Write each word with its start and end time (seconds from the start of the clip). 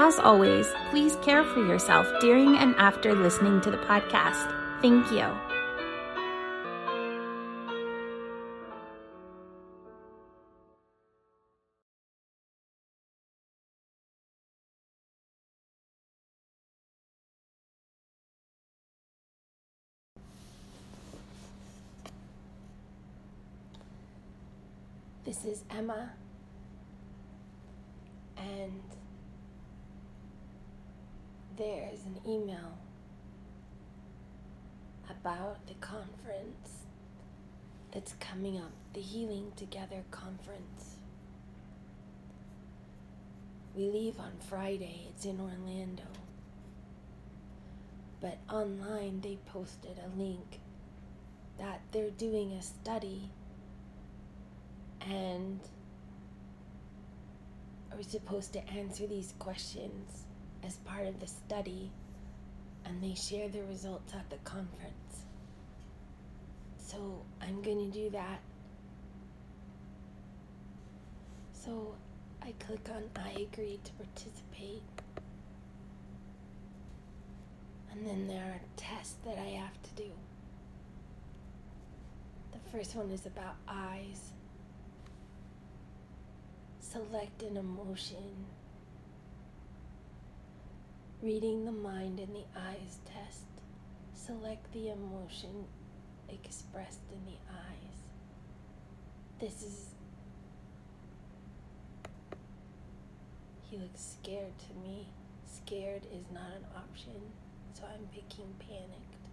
As 0.00 0.20
always, 0.20 0.68
please 0.90 1.16
care 1.22 1.42
for 1.42 1.58
yourself 1.66 2.06
during 2.20 2.56
and 2.56 2.72
after 2.76 3.16
listening 3.16 3.60
to 3.62 3.70
the 3.72 3.78
podcast. 3.78 4.46
Thank 4.80 5.10
you. 5.10 5.26
This 25.24 25.44
is 25.44 25.64
Emma, 25.76 26.12
and 28.36 28.80
there's 31.58 32.04
an 32.04 32.17
email 32.28 32.78
about 35.08 35.66
the 35.66 35.74
conference 35.74 36.84
that's 37.90 38.12
coming 38.20 38.58
up, 38.58 38.70
the 38.92 39.00
Healing 39.00 39.52
Together 39.56 40.04
Conference. 40.10 40.96
We 43.74 43.88
leave 43.88 44.18
on 44.18 44.32
Friday, 44.48 45.06
it's 45.08 45.24
in 45.24 45.40
Orlando. 45.40 46.02
But 48.20 48.38
online, 48.50 49.20
they 49.22 49.38
posted 49.46 49.98
a 49.98 50.18
link 50.18 50.60
that 51.58 51.80
they're 51.92 52.10
doing 52.10 52.52
a 52.52 52.62
study 52.62 53.30
and 55.00 55.60
are 57.92 58.02
supposed 58.02 58.52
to 58.52 58.68
answer 58.68 59.06
these 59.06 59.32
questions 59.38 60.24
as 60.64 60.76
part 60.78 61.06
of 61.06 61.20
the 61.20 61.26
study 61.26 61.90
and 62.88 63.02
they 63.02 63.14
share 63.14 63.48
the 63.48 63.62
results 63.64 64.14
at 64.14 64.28
the 64.30 64.38
conference. 64.38 65.26
So 66.78 67.22
I'm 67.42 67.60
going 67.60 67.92
to 67.92 67.98
do 67.98 68.10
that. 68.10 68.40
So 71.52 71.94
I 72.42 72.54
click 72.58 72.88
on 72.94 73.02
I 73.14 73.46
agree 73.52 73.78
to 73.84 73.92
participate. 73.92 74.82
And 77.92 78.06
then 78.06 78.26
there 78.26 78.42
are 78.42 78.60
tests 78.76 79.16
that 79.24 79.36
I 79.38 79.60
have 79.60 79.82
to 79.82 79.90
do. 80.02 80.10
The 82.52 82.70
first 82.70 82.96
one 82.96 83.10
is 83.10 83.26
about 83.26 83.56
eyes. 83.66 84.32
Select 86.80 87.42
an 87.42 87.58
emotion. 87.58 88.46
Reading 91.20 91.64
the 91.64 91.72
mind 91.72 92.20
and 92.20 92.32
the 92.32 92.44
eyes 92.56 93.00
test. 93.04 93.42
Select 94.14 94.72
the 94.72 94.90
emotion 94.90 95.64
expressed 96.28 97.00
in 97.12 97.24
the 97.24 97.38
eyes. 97.52 97.96
This 99.40 99.64
is. 99.64 99.86
He 103.68 103.78
looks 103.78 104.16
scared 104.22 104.56
to 104.58 104.88
me. 104.88 105.08
Scared 105.44 106.06
is 106.14 106.24
not 106.32 106.52
an 106.56 106.64
option, 106.76 107.20
so 107.74 107.82
I'm 107.92 108.06
picking 108.14 108.54
panicked. 108.60 109.26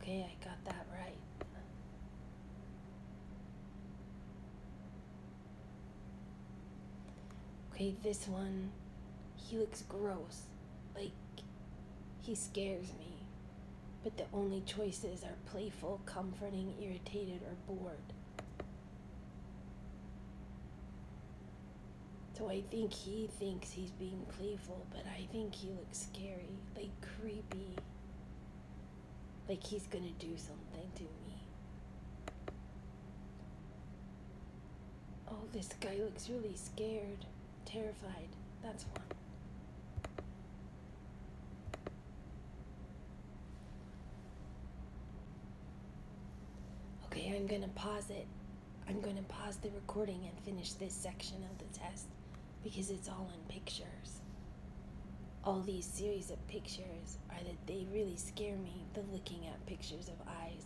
Okay, 0.00 0.26
I 0.26 0.44
got 0.44 0.64
that 0.64 0.86
right. 0.98 1.29
Okay, 7.80 7.94
this 8.02 8.28
one, 8.28 8.72
he 9.36 9.56
looks 9.56 9.84
gross. 9.88 10.42
Like, 10.94 11.12
he 12.20 12.34
scares 12.34 12.88
me. 12.98 13.14
But 14.04 14.18
the 14.18 14.26
only 14.34 14.60
choices 14.66 15.24
are 15.24 15.50
playful, 15.50 15.98
comforting, 16.04 16.74
irritated, 16.78 17.40
or 17.40 17.74
bored. 17.74 17.96
So 22.36 22.50
I 22.50 22.60
think 22.70 22.92
he 22.92 23.30
thinks 23.38 23.70
he's 23.70 23.92
being 23.92 24.26
playful, 24.36 24.84
but 24.90 25.06
I 25.06 25.26
think 25.32 25.54
he 25.54 25.70
looks 25.70 26.06
scary, 26.12 26.58
like 26.76 26.90
creepy. 27.18 27.76
Like 29.48 29.64
he's 29.64 29.86
gonna 29.86 30.12
do 30.18 30.36
something 30.36 30.90
to 30.96 31.02
me. 31.02 31.42
Oh, 35.30 35.44
this 35.54 35.70
guy 35.80 35.96
looks 35.96 36.28
really 36.28 36.56
scared, 36.56 37.24
terrified. 37.70 38.28
That's 38.62 38.84
one. 38.84 39.04
Okay, 47.06 47.32
I'm 47.36 47.46
gonna 47.46 47.68
pause 47.74 48.10
it. 48.10 48.26
I'm 48.88 49.00
gonna 49.00 49.22
pause 49.22 49.56
the 49.56 49.70
recording 49.70 50.20
and 50.26 50.44
finish 50.44 50.72
this 50.72 50.92
section 50.92 51.36
of 51.50 51.58
the 51.58 51.78
test 51.78 52.06
because 52.64 52.90
it's 52.90 53.08
all 53.08 53.30
in 53.34 53.54
pictures. 53.54 54.20
All 55.44 55.60
these 55.60 55.86
series 55.86 56.30
of 56.30 56.46
pictures 56.48 57.18
are 57.30 57.42
that 57.44 57.66
they 57.66 57.86
really 57.92 58.16
scare 58.16 58.56
me, 58.56 58.84
the 58.94 59.02
looking 59.12 59.46
at 59.46 59.64
pictures 59.66 60.08
of 60.08 60.14
eyes. 60.42 60.64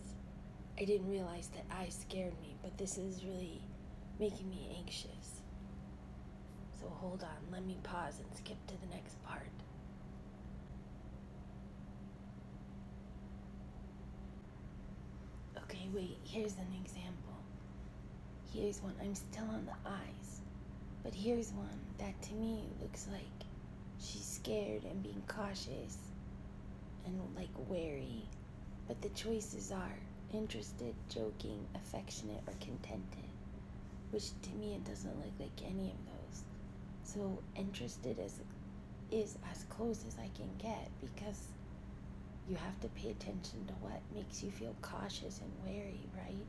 I 0.77 0.85
didn't 0.85 1.09
realize 1.09 1.49
that 1.55 1.65
eyes 1.77 1.97
scared 2.09 2.33
me, 2.41 2.55
but 2.61 2.77
this 2.77 2.97
is 2.97 3.23
really 3.23 3.61
making 4.19 4.49
me 4.49 4.75
anxious. 4.77 5.34
So 6.85 6.91
hold 7.01 7.23
on, 7.23 7.51
let 7.51 7.65
me 7.65 7.77
pause 7.81 8.19
and 8.19 8.37
skip 8.37 8.57
to 8.67 8.79
the 8.79 8.85
next 8.93 9.15
part. 9.23 9.49
Okay, 15.63 15.89
wait, 15.95 16.19
here's 16.23 16.53
an 16.53 16.67
example. 16.79 17.37
Here's 18.53 18.83
one. 18.83 18.93
I'm 19.01 19.15
still 19.15 19.45
on 19.45 19.65
the 19.65 19.89
eyes. 19.89 20.41
But 21.03 21.15
here's 21.15 21.51
one 21.53 21.79
that 21.97 22.21
to 22.21 22.33
me 22.35 22.65
looks 22.79 23.07
like 23.11 23.47
she's 23.99 24.23
scared 24.23 24.83
and 24.83 25.01
being 25.01 25.23
cautious 25.27 25.97
and 27.07 27.19
like 27.35 27.49
wary. 27.67 28.29
But 28.87 29.01
the 29.01 29.09
choices 29.09 29.71
are 29.71 29.97
interested, 30.31 30.93
joking, 31.09 31.65
affectionate, 31.73 32.43
or 32.45 32.53
contented. 32.59 33.29
Which 34.11 34.39
to 34.43 34.51
me 34.51 34.75
it 34.75 34.85
doesn't 34.85 35.17
look 35.17 35.33
like 35.39 35.67
any 35.67 35.89
of 35.89 36.05
those. 36.05 36.14
So 37.05 37.39
interested 37.55 38.19
is 38.19 38.39
is 39.11 39.37
as 39.51 39.63
close 39.69 40.03
as 40.07 40.17
I 40.19 40.29
can 40.35 40.49
get 40.57 40.89
because 40.99 41.47
you 42.49 42.55
have 42.55 42.79
to 42.81 42.87
pay 42.89 43.11
attention 43.11 43.65
to 43.67 43.73
what 43.75 44.01
makes 44.13 44.43
you 44.43 44.51
feel 44.51 44.75
cautious 44.81 45.39
and 45.39 45.51
wary, 45.65 45.99
right? 46.15 46.45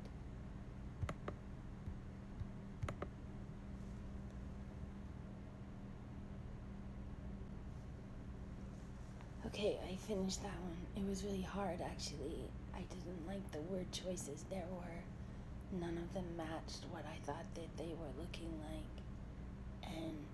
Okay, 9.46 9.78
I 9.90 9.96
finished 9.96 10.42
that 10.42 10.58
one. 10.60 10.76
It 10.96 11.08
was 11.08 11.24
really 11.24 11.42
hard 11.42 11.80
actually. 11.80 12.36
I 12.74 12.80
didn't 12.80 13.26
like 13.26 13.50
the 13.52 13.60
word 13.72 13.90
choices 13.92 14.44
there 14.50 14.66
were. 14.70 15.78
None 15.80 15.96
of 15.98 16.12
them 16.14 16.24
matched 16.36 16.84
what 16.90 17.04
I 17.06 17.16
thought 17.24 17.46
that 17.54 17.76
they 17.76 17.92
were 17.98 18.12
looking 18.20 18.52
like. 18.60 19.94
And 19.96 20.26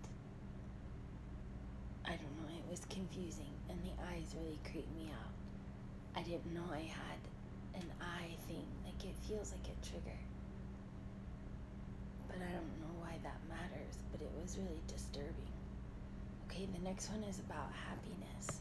I 2.05 2.11
don't 2.11 2.37
know, 2.41 2.49
it 2.51 2.62
was 2.73 2.87
confusing 2.87 3.53
and 3.69 3.79
the 3.85 3.93
eyes 4.09 4.35
really 4.41 4.59
creeped 4.65 4.91
me 4.97 5.11
out. 5.13 5.33
I 6.17 6.23
didn't 6.23 6.55
know 6.55 6.65
I 6.73 6.89
had 6.89 7.21
an 7.75 7.93
eye 8.01 8.35
thing. 8.49 8.65
Like 8.83 9.05
it 9.05 9.15
feels 9.29 9.53
like 9.53 9.69
a 9.69 9.87
trigger. 9.87 10.17
But 12.29 12.37
I 12.37 12.51
don't 12.51 12.81
know 12.81 12.97
why 12.99 13.19
that 13.25 13.37
matters, 13.47 13.97
but 14.11 14.23
it 14.23 14.31
was 14.41 14.57
really 14.57 14.81
disturbing. 14.89 15.53
Okay, 16.47 16.67
the 16.73 16.83
next 16.83 17.11
one 17.11 17.23
is 17.25 17.41
about 17.41 17.69
happiness. 17.73 18.59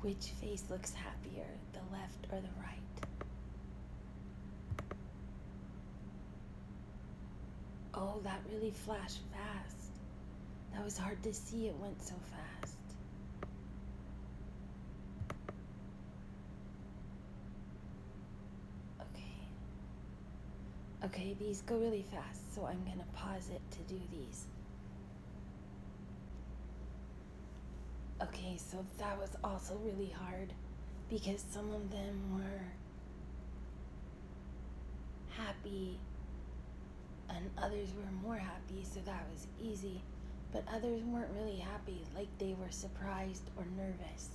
Which 0.00 0.30
face 0.40 0.62
looks 0.70 0.92
happier, 0.92 1.48
the 1.72 1.80
left 1.92 2.26
or 2.30 2.40
the 2.40 2.60
right? 2.60 2.78
Oh, 8.02 8.18
that 8.24 8.40
really 8.52 8.72
flashed 8.72 9.20
fast. 9.32 9.92
That 10.72 10.84
was 10.84 10.98
hard 10.98 11.22
to 11.22 11.32
see, 11.32 11.68
it 11.68 11.76
went 11.76 12.02
so 12.02 12.14
fast. 12.32 12.76
Okay. 19.00 19.46
Okay, 21.04 21.36
these 21.38 21.62
go 21.62 21.76
really 21.76 22.02
fast, 22.02 22.52
so 22.52 22.66
I'm 22.66 22.82
gonna 22.82 23.06
pause 23.14 23.50
it 23.50 23.60
to 23.70 23.94
do 23.94 24.00
these. 24.10 24.46
Okay, 28.20 28.56
so 28.56 28.84
that 28.98 29.16
was 29.16 29.30
also 29.44 29.76
really 29.84 30.10
hard 30.10 30.52
because 31.08 31.44
some 31.52 31.72
of 31.72 31.88
them 31.92 32.36
were 32.36 32.64
happy 35.36 36.00
and 37.36 37.50
others 37.58 37.88
were 37.96 38.26
more 38.26 38.38
happy, 38.38 38.84
so 38.84 39.00
that 39.04 39.26
was 39.32 39.46
easy. 39.62 40.02
But 40.52 40.64
others 40.72 41.02
weren't 41.04 41.32
really 41.34 41.58
happy, 41.58 42.04
like 42.14 42.28
they 42.38 42.54
were 42.58 42.70
surprised 42.70 43.48
or 43.56 43.64
nervous. 43.76 44.28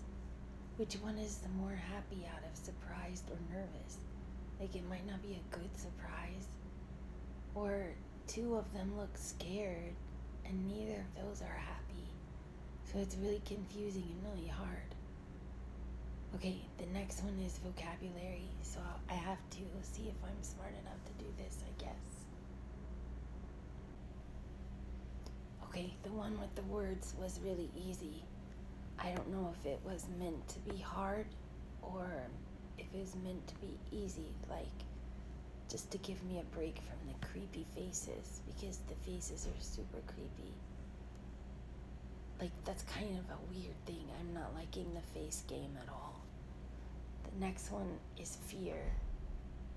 Which 0.78 0.96
one 0.96 1.18
is 1.18 1.38
the 1.38 1.50
more 1.50 1.76
happy 1.94 2.26
out 2.34 2.44
of 2.44 2.58
surprised 2.58 3.30
or 3.30 3.38
nervous? 3.54 3.98
Like 4.60 4.76
it 4.76 4.90
might 4.90 5.06
not 5.08 5.22
be 5.22 5.40
a 5.40 5.56
good 5.56 5.70
surprise. 5.78 6.48
Or 7.56 7.90
two 8.28 8.56
of 8.56 8.72
them 8.74 8.98
look 8.98 9.16
scared, 9.16 9.94
and 10.46 10.68
neither 10.68 11.02
of 11.02 11.24
those 11.24 11.42
are 11.42 11.60
happy. 11.60 12.10
So 12.92 13.00
it's 13.00 13.16
really 13.18 13.42
confusing 13.46 14.04
and 14.04 14.34
really 14.34 14.48
hard. 14.48 14.96
Okay, 16.36 16.62
the 16.78 16.86
next 16.94 17.24
one 17.24 17.38
is 17.46 17.58
vocabulary, 17.60 18.50
so 18.62 18.80
I 19.10 19.14
have 19.14 19.40
to 19.52 19.58
see 19.82 20.10
if 20.10 20.16
I'm 20.24 20.42
smart 20.42 20.74
enough 20.82 21.00
to 21.06 21.24
do 21.24 21.30
this, 21.38 21.58
I 21.64 21.84
guess. 21.84 22.17
Okay, 25.70 25.94
the 26.04 26.12
one 26.12 26.40
with 26.40 26.54
the 26.56 26.64
words 26.64 27.14
was 27.20 27.40
really 27.44 27.70
easy. 27.76 28.24
I 29.00 29.12
don't 29.12 29.30
know 29.30 29.54
if 29.60 29.66
it 29.66 29.80
was 29.86 30.06
meant 30.20 30.48
to 30.50 30.60
be 30.60 30.78
hard 30.82 31.28
or 31.82 32.08
if 32.78 32.86
it 32.94 33.00
was 33.00 33.16
meant 33.24 33.46
to 33.48 33.56
be 33.56 33.78
easy, 33.92 34.32
like 34.50 34.66
just 35.70 35.92
to 35.92 35.98
give 36.00 36.22
me 36.24 36.40
a 36.40 36.56
break 36.56 36.78
from 36.78 36.98
the 37.08 37.28
creepy 37.28 37.66
faces 37.76 38.42
because 38.48 38.80
the 38.88 38.96
faces 39.10 39.48
are 39.48 39.62
super 39.62 40.00
creepy. 40.08 40.54
Like, 42.40 42.52
that's 42.66 42.84
kind 42.84 43.18
of 43.18 43.26
a 43.32 43.40
weird 43.52 43.76
thing. 43.86 44.06
I'm 44.20 44.34
not 44.34 44.54
liking 44.56 44.86
the 44.94 45.20
face 45.20 45.44
game 45.48 45.76
at 45.82 45.90
all. 45.90 46.22
The 47.24 47.40
next 47.46 47.72
one 47.72 47.98
is 48.18 48.38
fear, 48.46 48.80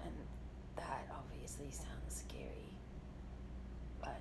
and 0.05 0.13
that 0.77 1.09
obviously 1.11 1.71
sounds 1.71 2.25
scary. 2.29 2.77
But 4.01 4.21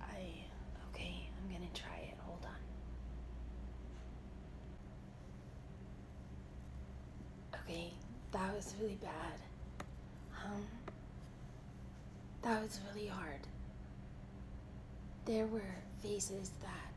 I, 0.00 0.41
I'm 1.42 1.52
gonna 1.52 1.70
try 1.74 1.96
it. 2.08 2.14
Hold 2.26 2.44
on. 2.44 2.50
Okay, 7.60 7.92
that 8.32 8.54
was 8.54 8.74
really 8.80 8.98
bad. 9.02 9.40
Um, 10.44 10.66
that 12.42 12.62
was 12.62 12.80
really 12.92 13.06
hard. 13.08 13.40
There 15.24 15.46
were 15.46 15.74
faces 16.02 16.50
that 16.62 16.92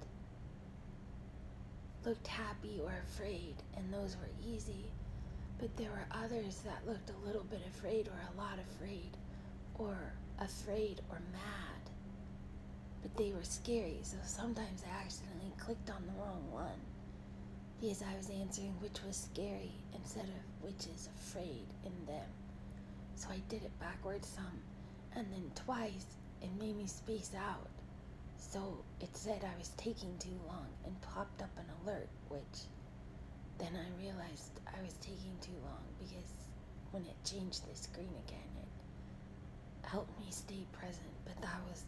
looked 2.08 2.28
happy 2.28 2.80
or 2.84 2.94
afraid, 3.08 3.56
and 3.76 3.94
those 3.94 4.16
were 4.18 4.30
easy. 4.48 4.86
But 5.60 5.76
there 5.78 5.90
were 5.90 6.06
others 6.24 6.62
that 6.66 6.86
looked 6.88 7.10
a 7.10 7.26
little 7.26 7.44
bit 7.44 7.62
afraid 7.70 8.08
or 8.08 8.20
a 8.34 8.38
lot 8.38 8.60
afraid, 8.60 9.16
or 9.78 9.96
afraid 10.40 11.02
or 11.10 11.20
mad. 11.32 11.75
But 13.06 13.18
they 13.18 13.34
were 13.34 13.44
scary, 13.44 14.00
so 14.02 14.18
sometimes 14.26 14.82
I 14.82 15.04
accidentally 15.04 15.54
clicked 15.60 15.92
on 15.92 16.02
the 16.08 16.20
wrong 16.20 16.42
one 16.50 16.82
because 17.80 18.02
I 18.02 18.18
was 18.18 18.32
answering 18.32 18.74
which 18.82 18.98
was 19.06 19.30
scary 19.30 19.74
instead 19.94 20.24
of 20.26 20.64
which 20.66 20.88
is 20.88 21.08
afraid 21.14 21.68
in 21.86 21.94
them. 22.08 22.26
So 23.16 23.28
I 23.30 23.42
did 23.48 23.62
it 23.62 23.80
backwards 23.80 24.28
some, 24.28 24.58
and 25.16 25.28
then 25.32 25.52
twice 25.54 26.08
it 26.42 26.50
made 26.60 26.76
me 26.76 26.88
space 26.88 27.30
out. 27.38 27.70
So 28.40 28.84
it 29.00 29.16
said 29.16 29.46
I 29.46 29.56
was 29.60 29.70
taking 29.78 30.18
too 30.18 30.40
long 30.48 30.66
and 30.84 31.00
popped 31.02 31.44
up 31.44 31.56
an 31.58 31.70
alert, 31.86 32.10
which 32.30 32.66
then 33.60 33.78
I 33.78 34.02
realized 34.02 34.60
I 34.66 34.82
was 34.82 34.94
taking 35.00 35.38
too 35.42 35.62
long 35.62 35.86
because 36.00 36.34
when 36.90 37.06
it 37.06 37.24
changed 37.24 37.70
the 37.70 37.78
screen 37.78 38.16
again, 38.28 38.50
it 38.64 39.88
helped 39.88 40.20
me 40.20 40.26
stay 40.32 40.66
present, 40.74 41.14
but 41.24 41.40
that 41.44 41.62
was 41.70 41.84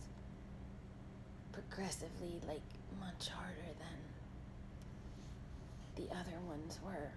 progressively 1.58 2.40
like 2.48 2.62
much 3.00 3.30
harder 3.30 3.72
than 3.80 3.98
the 5.96 6.12
other 6.14 6.40
ones 6.48 6.80
were. 6.84 7.12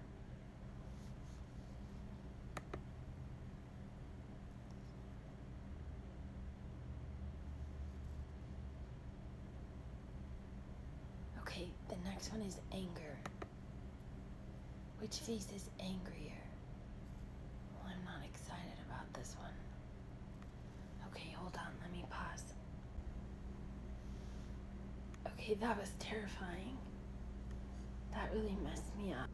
Okay, 11.40 11.68
the 11.88 11.96
next 12.08 12.32
one 12.32 12.40
is 12.42 12.56
anger. 12.72 12.88
Which 15.00 15.18
face 15.18 15.48
is 15.54 15.68
angrier? 15.80 16.32
Well, 17.74 17.92
I'm 17.92 18.04
not 18.04 18.24
excited 18.26 18.78
about 18.88 19.12
this 19.14 19.34
one. 19.38 19.50
Okay, 21.10 21.34
hold 21.36 21.56
on, 21.56 21.72
let 21.82 21.92
me 21.92 22.04
pause. 22.08 22.54
Okay, 25.40 25.54
that 25.54 25.80
was 25.80 25.90
terrifying. 25.98 26.76
That 28.12 28.30
really 28.34 28.58
messed 28.62 28.94
me 28.94 29.14
up. 29.14 29.30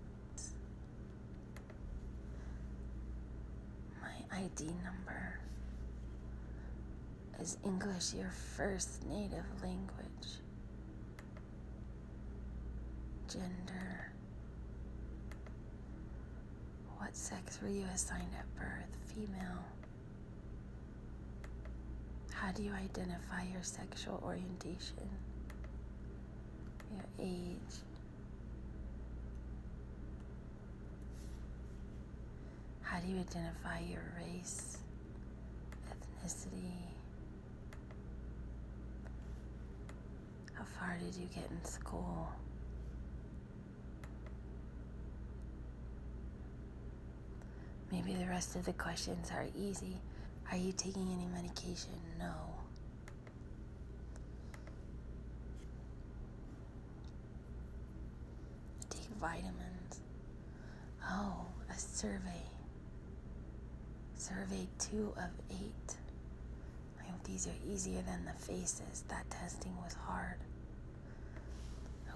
My 4.01 4.37
ID 4.37 4.67
number 4.85 5.41
is 7.41 7.59
English 7.65 8.15
your 8.15 8.31
first 8.31 9.05
native 9.07 9.45
language. 9.61 10.39
Gender. 13.29 14.13
What 16.99 17.17
sex 17.17 17.59
were 17.61 17.69
you 17.69 17.85
assigned 17.93 18.31
at 18.39 18.55
birth? 18.55 18.97
Female. 19.13 19.65
How 22.33 22.53
do 22.53 22.63
you 22.63 22.73
identify 22.73 23.43
your 23.53 23.65
sexual 23.65 24.23
orientation? 24.25 25.09
Your 26.93 27.05
age. 27.19 27.57
How 32.83 33.01
do 33.01 33.09
you 33.09 33.19
identify 33.21 33.81
your 33.81 34.03
race, 34.17 34.79
ethnicity? 35.91 36.73
How 40.55 40.65
far 40.79 40.97
did 40.99 41.15
you 41.15 41.27
get 41.35 41.51
in 41.51 41.65
school? 41.65 42.29
Maybe 47.93 48.15
the 48.15 48.27
rest 48.27 48.57
of 48.57 48.65
the 48.65 48.73
questions 48.73 49.31
are 49.31 49.47
easy. 49.57 49.97
Are 50.51 50.57
you 50.57 50.73
taking 50.73 51.09
any 51.13 51.27
medication? 51.27 51.91
No. 52.19 52.33
Take 58.91 59.16
vitamins. 59.27 60.01
Oh, 61.11 61.47
a 61.69 61.79
survey. 61.79 62.45
Survey 64.15 64.69
two 64.79 65.13
of 65.17 65.31
eight. 65.51 65.97
I 67.01 67.11
hope 67.11 67.23
these 67.25 67.47
are 67.47 67.73
easier 67.73 68.03
than 68.03 68.25
the 68.25 68.39
faces. 68.41 69.05
That 69.09 69.29
testing 69.31 69.77
was 69.83 69.95
hard. 69.95 70.39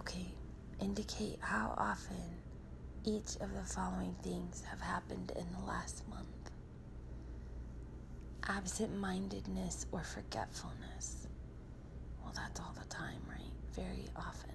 Okay, 0.00 0.26
indicate 0.80 1.38
how 1.40 1.74
often 1.76 2.40
each 3.04 3.36
of 3.40 3.52
the 3.54 3.64
following 3.64 4.14
things 4.22 4.62
have 4.70 4.80
happened 4.80 5.32
in 5.36 5.46
the 5.58 5.66
last 5.66 6.08
month 6.08 6.26
absent 8.48 8.96
mindedness 8.96 9.86
or 9.92 10.02
forgetfulness. 10.02 11.28
Well, 12.22 12.32
that's 12.34 12.58
all 12.60 12.74
the 12.78 12.88
time, 12.88 13.20
right? 13.28 13.52
Very 13.74 14.08
often. 14.16 14.50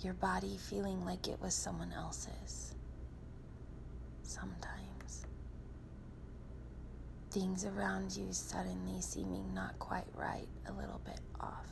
Your 0.00 0.14
body 0.14 0.56
feeling 0.56 1.04
like 1.04 1.26
it 1.26 1.40
was 1.40 1.54
someone 1.54 1.92
else's. 1.92 2.74
Sometimes. 4.22 5.26
Things 7.30 7.64
around 7.64 8.16
you 8.16 8.28
suddenly 8.32 9.00
seeming 9.00 9.52
not 9.54 9.78
quite 9.78 10.06
right, 10.14 10.48
a 10.68 10.72
little 10.72 11.00
bit 11.04 11.20
off. 11.40 11.66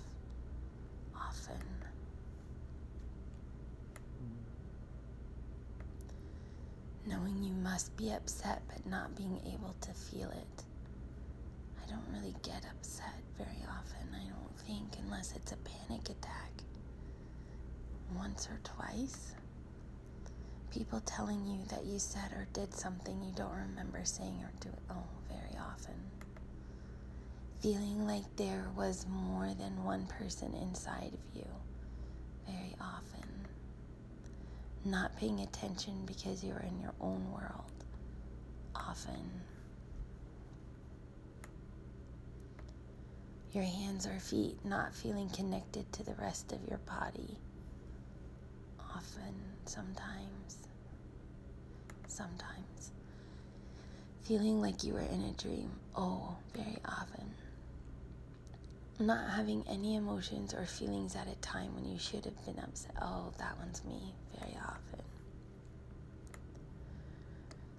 Often. 1.14 1.62
knowing 7.06 7.42
you 7.42 7.52
must 7.54 7.96
be 7.96 8.10
upset 8.10 8.60
but 8.68 8.84
not 8.84 9.14
being 9.16 9.40
able 9.54 9.74
to 9.80 9.92
feel 9.92 10.28
it. 10.30 10.64
I 11.82 11.88
don't 11.88 12.04
really 12.12 12.34
get 12.42 12.64
upset 12.70 13.14
very 13.38 13.64
often, 13.68 14.08
I 14.12 14.28
don't 14.28 14.58
think, 14.66 14.96
unless 15.04 15.34
it's 15.36 15.52
a 15.52 15.56
panic 15.56 16.10
attack. 16.10 16.50
Once 18.14 18.48
or 18.48 18.58
twice. 18.64 19.34
People 20.70 21.00
telling 21.00 21.44
you 21.46 21.60
that 21.70 21.84
you 21.84 21.98
said 21.98 22.32
or 22.32 22.46
did 22.52 22.74
something 22.74 23.22
you 23.22 23.32
don't 23.34 23.54
remember 23.54 24.00
saying 24.04 24.38
or 24.42 24.50
doing. 24.60 24.76
Oh, 24.90 25.04
very 25.28 25.56
often. 25.58 25.94
Feeling 27.60 28.06
like 28.06 28.24
there 28.36 28.66
was 28.76 29.06
more 29.08 29.52
than 29.58 29.82
one 29.84 30.06
person 30.06 30.54
inside 30.54 31.12
of 31.14 31.36
you. 31.36 31.46
Very 32.46 32.76
often 32.80 33.28
not 34.84 35.16
paying 35.16 35.40
attention 35.40 36.04
because 36.06 36.44
you're 36.44 36.60
in 36.60 36.80
your 36.80 36.94
own 37.00 37.32
world 37.32 37.72
often. 38.74 39.42
Your 43.52 43.64
hands 43.64 44.06
or 44.06 44.18
feet 44.20 44.58
not 44.64 44.94
feeling 44.94 45.28
connected 45.30 45.90
to 45.94 46.04
the 46.04 46.14
rest 46.14 46.52
of 46.52 46.58
your 46.68 46.78
body. 46.78 47.38
Often, 49.06 49.34
sometimes, 49.66 50.56
sometimes. 52.08 52.90
Feeling 54.22 54.60
like 54.60 54.82
you 54.82 54.94
were 54.94 55.00
in 55.00 55.22
a 55.22 55.32
dream. 55.40 55.70
Oh, 55.94 56.36
very 56.54 56.78
often 56.84 57.34
not 58.98 59.30
having 59.30 59.62
any 59.68 59.94
emotions 59.94 60.54
or 60.54 60.64
feelings 60.64 61.14
at 61.14 61.28
a 61.28 61.34
time 61.36 61.74
when 61.74 61.84
you 61.84 61.98
should 61.98 62.24
have 62.24 62.44
been 62.46 62.58
upset. 62.62 62.92
Oh, 63.00 63.32
that 63.38 63.58
one's 63.58 63.84
me 63.84 64.14
very 64.38 64.56
often. 64.56 65.02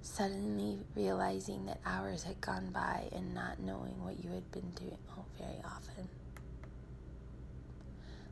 Suddenly 0.02 0.80
realizing 0.96 1.66
that 1.66 1.80
hours 1.86 2.24
had 2.24 2.40
gone 2.40 2.70
by 2.72 3.10
and 3.12 3.34
not 3.34 3.60
knowing 3.60 4.04
what 4.04 4.24
you 4.24 4.30
had 4.32 4.50
been 4.52 4.70
doing. 4.72 4.98
Oh, 5.18 5.26
very 5.38 5.60
often. 5.66 6.08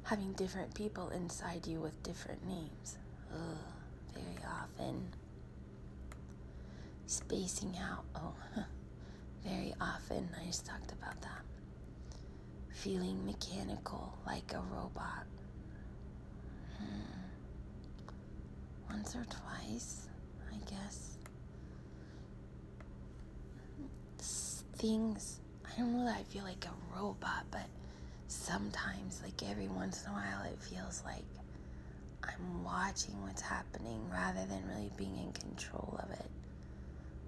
Having 0.06 0.34
different 0.34 0.74
people 0.76 1.10
inside 1.10 1.66
you 1.66 1.80
with 1.80 2.02
different 2.04 2.46
names. 2.48 2.98
Oh, 3.34 3.58
very 4.14 4.38
often. 4.46 5.08
Spacing 7.08 7.76
out. 7.78 8.06
Oh, 8.16 8.34
very 9.44 9.74
often. 9.82 10.30
I 10.40 10.46
just 10.46 10.66
talked 10.66 10.92
about 10.92 11.20
that 11.22 11.42
feeling 12.70 13.26
mechanical 13.26 14.14
like 14.28 14.54
a 14.54 14.62
robot. 14.76 15.26
Hmm. 16.78 17.02
Once 18.90 19.16
or 19.16 19.26
twice, 19.26 20.08
I 20.52 20.58
guess. 20.70 21.18
Things, 24.78 25.40
I 25.66 25.80
don't 25.80 25.98
know 25.98 26.06
that 26.06 26.18
I 26.18 26.24
feel 26.24 26.44
like 26.44 26.66
a 26.66 26.96
robot, 27.00 27.46
but 27.50 27.66
sometimes, 28.28 29.22
like 29.24 29.50
every 29.50 29.68
once 29.68 30.04
in 30.04 30.12
a 30.12 30.14
while, 30.14 30.44
it 30.52 30.62
feels 30.62 31.04
like 31.06 31.26
I'm 32.24 32.64
watching 32.64 33.22
what's 33.22 33.42
happening 33.42 34.10
rather 34.12 34.46
than 34.46 34.68
really 34.68 34.92
being 34.98 35.18
in 35.18 35.32
control 35.34 36.00
of 36.04 36.12
it. 36.12 36.30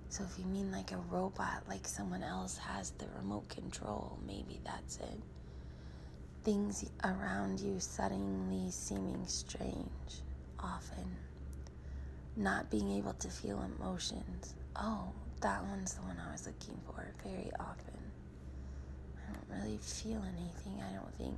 So, 0.09 0.23
if 0.23 0.39
you 0.39 0.45
mean 0.45 0.71
like 0.71 0.91
a 0.91 0.97
robot, 0.97 1.63
like 1.67 1.87
someone 1.87 2.23
else 2.23 2.57
has 2.57 2.91
the 2.91 3.05
remote 3.17 3.49
control, 3.49 4.17
maybe 4.25 4.59
that's 4.65 4.97
it 4.97 5.19
things 6.47 6.89
around 7.03 7.59
you 7.59 7.77
suddenly 7.77 8.71
seeming 8.71 9.21
strange, 9.27 10.21
often. 10.57 11.17
Not 12.37 12.71
being 12.71 12.89
able 12.93 13.11
to 13.15 13.27
feel 13.27 13.61
emotions. 13.77 14.53
Oh, 14.73 15.11
that 15.41 15.61
one's 15.65 15.95
the 15.95 16.03
one 16.03 16.15
I 16.25 16.31
was 16.31 16.47
looking 16.47 16.79
for 16.85 17.05
very 17.21 17.51
often. 17.59 17.96
I 19.27 19.33
don't 19.33 19.61
really 19.61 19.77
feel 19.77 20.23
anything, 20.23 20.81
I 20.81 20.93
don't 20.93 21.13
think. 21.17 21.37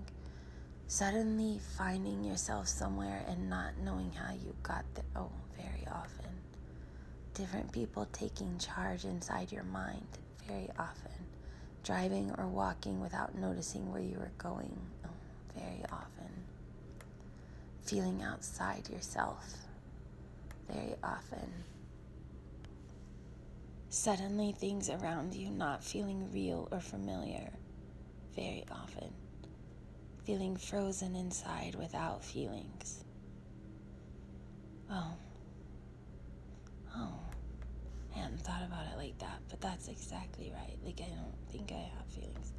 Suddenly 0.87 1.59
finding 1.77 2.23
yourself 2.23 2.67
somewhere 2.67 3.23
and 3.27 3.49
not 3.49 3.77
knowing 3.83 4.11
how 4.11 4.33
you 4.33 4.55
got 4.63 4.85
there. 4.95 5.05
Oh, 5.15 5.31
very 5.55 5.85
often. 5.91 6.31
Different 7.33 7.71
people 7.71 8.07
taking 8.11 8.57
charge 8.57 9.05
inside 9.05 9.51
your 9.51 9.63
mind 9.63 10.07
very 10.47 10.69
often 10.79 11.11
driving 11.83 12.31
or 12.37 12.47
walking 12.47 12.99
without 12.99 13.35
noticing 13.35 13.91
where 13.91 14.01
you 14.01 14.17
were 14.17 14.31
going 14.37 14.77
oh, 15.05 15.09
very 15.55 15.83
often, 15.91 16.29
feeling 17.81 18.21
outside 18.21 18.87
yourself 18.89 19.53
very 20.69 20.95
often. 21.03 21.51
Suddenly, 23.89 24.51
things 24.51 24.89
around 24.89 25.33
you 25.33 25.49
not 25.49 25.83
feeling 25.83 26.31
real 26.31 26.67
or 26.71 26.79
familiar 26.79 27.49
very 28.39 28.63
often, 28.71 29.13
feeling 30.23 30.55
frozen 30.55 31.15
inside 31.15 31.75
without 31.75 32.23
feelings. 32.23 33.03
Oh, 34.89 35.13
oh 36.95 37.19
hadn't 38.29 38.41
thought 38.41 38.63
about 38.65 38.85
it 38.93 38.97
like 38.97 39.17
that, 39.19 39.41
but 39.49 39.61
that's 39.61 39.87
exactly 39.87 40.51
right. 40.53 40.77
Like, 40.85 41.01
I 41.01 41.09
don't 41.09 41.35
think 41.51 41.71
I 41.71 41.89
have 41.97 42.05
feelings. 42.09 42.53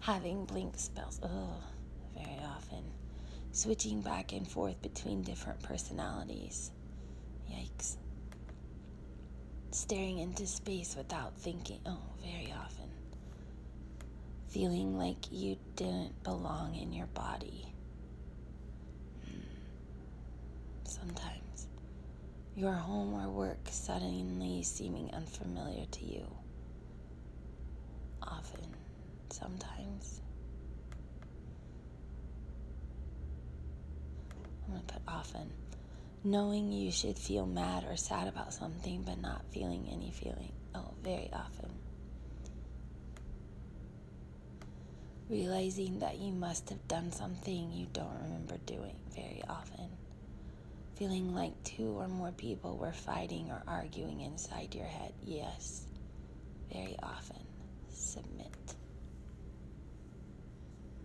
Having 0.00 0.44
blink 0.44 0.74
spells, 0.76 1.20
ugh, 1.22 1.62
very 2.14 2.40
often. 2.44 2.84
Switching 3.52 4.02
back 4.02 4.32
and 4.32 4.46
forth 4.46 4.80
between 4.82 5.22
different 5.22 5.62
personalities. 5.62 6.70
Yikes. 7.50 7.96
Staring 9.70 10.18
into 10.18 10.46
space 10.46 10.94
without 10.96 11.36
thinking, 11.38 11.80
oh, 11.86 11.98
very 12.22 12.52
often. 12.52 12.85
Feeling 14.48 14.96
like 14.96 15.30
you 15.30 15.56
didn't 15.76 16.22
belong 16.22 16.74
in 16.76 16.92
your 16.92 17.08
body. 17.08 17.66
Hmm. 19.24 19.40
Sometimes 20.84 21.66
your 22.54 22.72
home 22.72 23.12
or 23.14 23.28
work 23.28 23.68
suddenly 23.70 24.62
seeming 24.62 25.10
unfamiliar 25.12 25.84
to 25.90 26.06
you. 26.06 26.24
Often, 28.22 28.74
sometimes. 29.30 30.22
I'm 34.66 34.72
going 34.74 34.86
to 34.86 34.94
put 34.94 35.02
often. 35.06 35.52
Knowing 36.24 36.72
you 36.72 36.90
should 36.90 37.18
feel 37.18 37.46
mad 37.46 37.84
or 37.84 37.96
sad 37.96 38.26
about 38.26 38.54
something, 38.54 39.02
but 39.02 39.20
not 39.20 39.44
feeling 39.52 39.86
any 39.92 40.10
feeling. 40.10 40.52
Oh, 40.74 40.94
very 41.02 41.30
often. 41.32 41.85
Realizing 45.28 45.98
that 46.00 46.18
you 46.18 46.32
must 46.32 46.70
have 46.70 46.86
done 46.88 47.10
something 47.10 47.72
you 47.72 47.86
don't 47.92 48.22
remember 48.22 48.56
doing 48.66 48.94
very 49.14 49.42
often 49.48 49.90
feeling 50.96 51.34
like 51.34 51.52
two 51.62 51.88
or 51.88 52.08
more 52.08 52.32
people 52.32 52.76
were 52.76 52.92
fighting 52.92 53.50
or 53.50 53.62
arguing 53.68 54.22
inside 54.22 54.74
your 54.74 54.86
head. 54.86 55.12
Yes, 55.24 55.86
very 56.72 56.96
often. 57.02 57.36
Submit. 57.92 58.74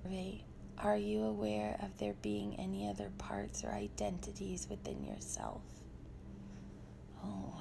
Ray, 0.06 0.46
are 0.78 0.98
you 0.98 1.24
aware 1.24 1.78
of 1.84 1.98
there 1.98 2.16
being 2.22 2.56
any 2.58 2.90
other 2.90 3.12
parts 3.18 3.64
or 3.64 3.72
identities 3.72 4.68
within 4.70 5.04
yourself? 5.04 5.62
Oh, 7.24 7.54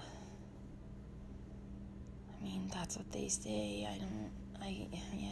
I 2.32 2.44
mean, 2.44 2.70
that's 2.72 2.96
what 2.96 3.10
they 3.10 3.28
say. 3.28 3.88
I 3.90 3.98
don't, 3.98 4.30
I, 4.62 4.86
yeah. 5.14 5.30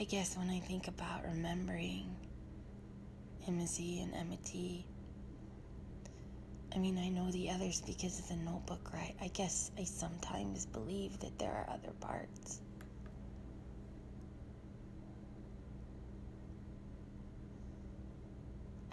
I 0.00 0.04
guess 0.04 0.36
when 0.36 0.48
I 0.48 0.60
think 0.60 0.86
about 0.86 1.24
remembering, 1.24 2.14
Emma 3.48 3.66
Z 3.66 4.00
and 4.00 4.14
Emma 4.14 4.36
T. 4.44 4.86
I 6.72 6.78
mean, 6.78 6.96
I 6.98 7.08
know 7.08 7.32
the 7.32 7.50
others 7.50 7.82
because 7.84 8.20
of 8.20 8.28
the 8.28 8.36
notebook, 8.36 8.92
right? 8.94 9.16
I 9.20 9.26
guess 9.28 9.72
I 9.76 9.82
sometimes 9.82 10.66
believe 10.66 11.18
that 11.18 11.36
there 11.40 11.50
are 11.50 11.66
other 11.68 11.92
parts. 12.00 12.60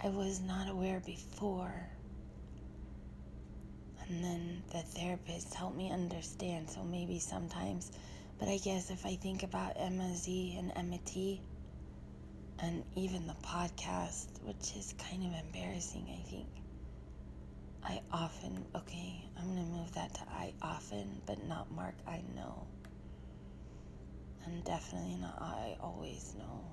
I 0.02 0.08
was 0.08 0.40
not 0.40 0.68
aware 0.68 1.00
before. 1.06 1.88
And 4.08 4.24
then 4.24 4.62
the 4.72 4.78
therapist 4.78 5.54
helped 5.54 5.76
me 5.76 5.92
understand, 5.92 6.68
so 6.68 6.82
maybe 6.82 7.20
sometimes. 7.20 7.92
But 8.38 8.48
I 8.48 8.58
guess 8.58 8.90
if 8.90 9.06
I 9.06 9.16
think 9.16 9.42
about 9.42 9.72
Emma 9.76 10.14
Z 10.14 10.56
and 10.58 10.72
Emma 10.76 10.98
T, 11.04 11.40
and 12.58 12.84
even 12.94 13.26
the 13.26 13.36
podcast, 13.42 14.26
which 14.42 14.76
is 14.76 14.94
kind 15.10 15.22
of 15.24 15.32
embarrassing, 15.44 16.06
I 16.10 16.22
think. 16.28 16.48
I 17.82 18.00
often, 18.12 18.64
okay, 18.74 19.22
I'm 19.38 19.54
to 19.56 19.62
move 19.62 19.92
that 19.92 20.12
to 20.14 20.20
I 20.28 20.52
often, 20.60 21.22
but 21.26 21.46
not 21.46 21.70
Mark, 21.70 21.94
I 22.06 22.22
know. 22.34 22.66
And 24.44 24.64
definitely 24.64 25.16
not 25.16 25.40
I 25.40 25.76
always 25.80 26.34
know. 26.36 26.64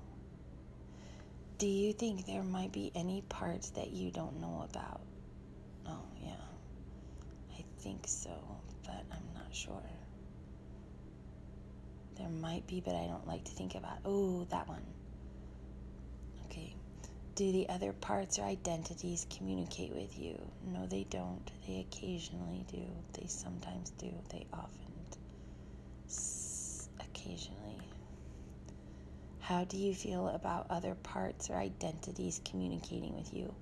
Do 1.58 1.66
you 1.68 1.92
think 1.92 2.26
there 2.26 2.42
might 2.42 2.72
be 2.72 2.90
any 2.94 3.22
parts 3.28 3.70
that 3.70 3.92
you 3.92 4.10
don't 4.10 4.40
know 4.40 4.66
about? 4.68 5.00
Oh, 5.86 6.02
yeah. 6.20 6.32
I 7.56 7.64
think 7.78 8.06
so, 8.06 8.32
but 8.84 9.04
I'm 9.12 9.34
not 9.34 9.54
sure. 9.54 9.82
There 12.16 12.28
might 12.28 12.66
be, 12.66 12.80
but 12.80 12.94
I 12.94 13.06
don't 13.06 13.26
like 13.26 13.44
to 13.44 13.52
think 13.52 13.74
about. 13.74 13.98
Oh, 14.04 14.46
that 14.50 14.68
one. 14.68 14.82
Okay. 16.46 16.74
Do 17.34 17.50
the 17.50 17.68
other 17.68 17.92
parts 17.92 18.38
or 18.38 18.44
identities 18.44 19.26
communicate 19.36 19.92
with 19.92 20.16
you? 20.18 20.38
No, 20.72 20.86
they 20.86 21.04
don't. 21.10 21.50
They 21.66 21.80
occasionally 21.80 22.64
do. 22.70 22.84
They 23.14 23.26
sometimes 23.26 23.90
do. 23.98 24.12
They 24.30 24.46
often. 24.52 24.84
Occasionally. 27.00 27.80
How 29.40 29.64
do 29.64 29.76
you 29.76 29.94
feel 29.94 30.28
about 30.28 30.66
other 30.70 30.94
parts 30.94 31.50
or 31.50 31.56
identities 31.56 32.40
communicating 32.44 33.16
with 33.16 33.34
you? 33.34 33.54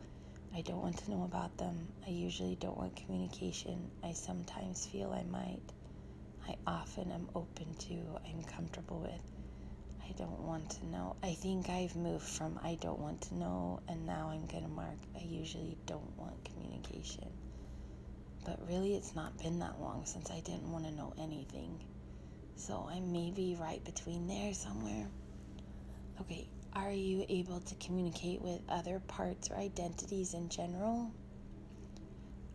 I 0.54 0.60
don't 0.60 0.82
want 0.82 0.98
to 0.98 1.10
know 1.10 1.24
about 1.24 1.56
them. 1.56 1.88
I 2.06 2.10
usually 2.10 2.56
don't 2.56 2.76
want 2.76 2.94
communication. 2.96 3.90
I 4.04 4.12
sometimes 4.12 4.86
feel 4.86 5.12
I 5.12 5.22
might. 5.22 5.62
I 6.48 6.56
often 6.66 7.12
am 7.12 7.28
open 7.34 7.74
to, 7.74 7.94
I'm 8.26 8.42
comfortable 8.44 9.00
with. 9.00 9.32
I 10.08 10.12
don't 10.18 10.40
want 10.40 10.70
to 10.70 10.86
know. 10.86 11.16
I 11.22 11.34
think 11.34 11.68
I've 11.68 11.96
moved 11.96 12.24
from 12.24 12.58
I 12.62 12.76
don't 12.80 12.98
want 12.98 13.22
to 13.22 13.34
know 13.34 13.80
and 13.88 14.04
now 14.04 14.30
I'm 14.32 14.46
going 14.46 14.64
to 14.64 14.68
mark 14.68 14.98
I 15.14 15.22
usually 15.24 15.78
don't 15.86 16.18
want 16.18 16.44
communication. 16.44 17.30
But 18.44 18.58
really, 18.68 18.94
it's 18.94 19.14
not 19.14 19.38
been 19.38 19.60
that 19.60 19.80
long 19.80 20.04
since 20.04 20.30
I 20.30 20.40
didn't 20.40 20.70
want 20.70 20.84
to 20.84 20.90
know 20.90 21.14
anything. 21.18 21.78
So 22.56 22.88
I 22.90 23.00
may 23.00 23.30
be 23.30 23.56
right 23.60 23.82
between 23.84 24.26
there 24.26 24.52
somewhere. 24.52 25.06
Okay, 26.20 26.48
are 26.74 26.90
you 26.90 27.24
able 27.28 27.60
to 27.60 27.74
communicate 27.76 28.42
with 28.42 28.60
other 28.68 29.00
parts 29.00 29.50
or 29.50 29.56
identities 29.56 30.34
in 30.34 30.48
general? 30.48 31.12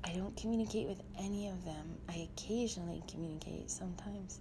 I 0.07 0.13
don't 0.13 0.37
communicate 0.37 0.87
with 0.87 1.01
any 1.19 1.49
of 1.49 1.65
them. 1.65 1.97
I 2.07 2.29
occasionally 2.33 3.03
communicate 3.11 3.69
sometimes. 3.69 4.39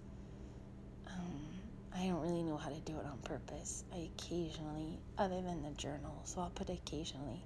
Um, 1.11 1.61
I 1.93 2.05
don't 2.07 2.21
really 2.21 2.43
know 2.43 2.55
how 2.55 2.69
to 2.69 2.79
do 2.79 2.97
it 2.97 3.05
on 3.05 3.19
purpose. 3.25 3.83
I 3.93 4.09
occasionally, 4.15 4.99
other 5.17 5.41
than 5.41 5.63
the 5.63 5.71
journal, 5.71 6.21
so 6.23 6.39
I'll 6.39 6.51
put 6.51 6.69
occasionally. 6.69 7.43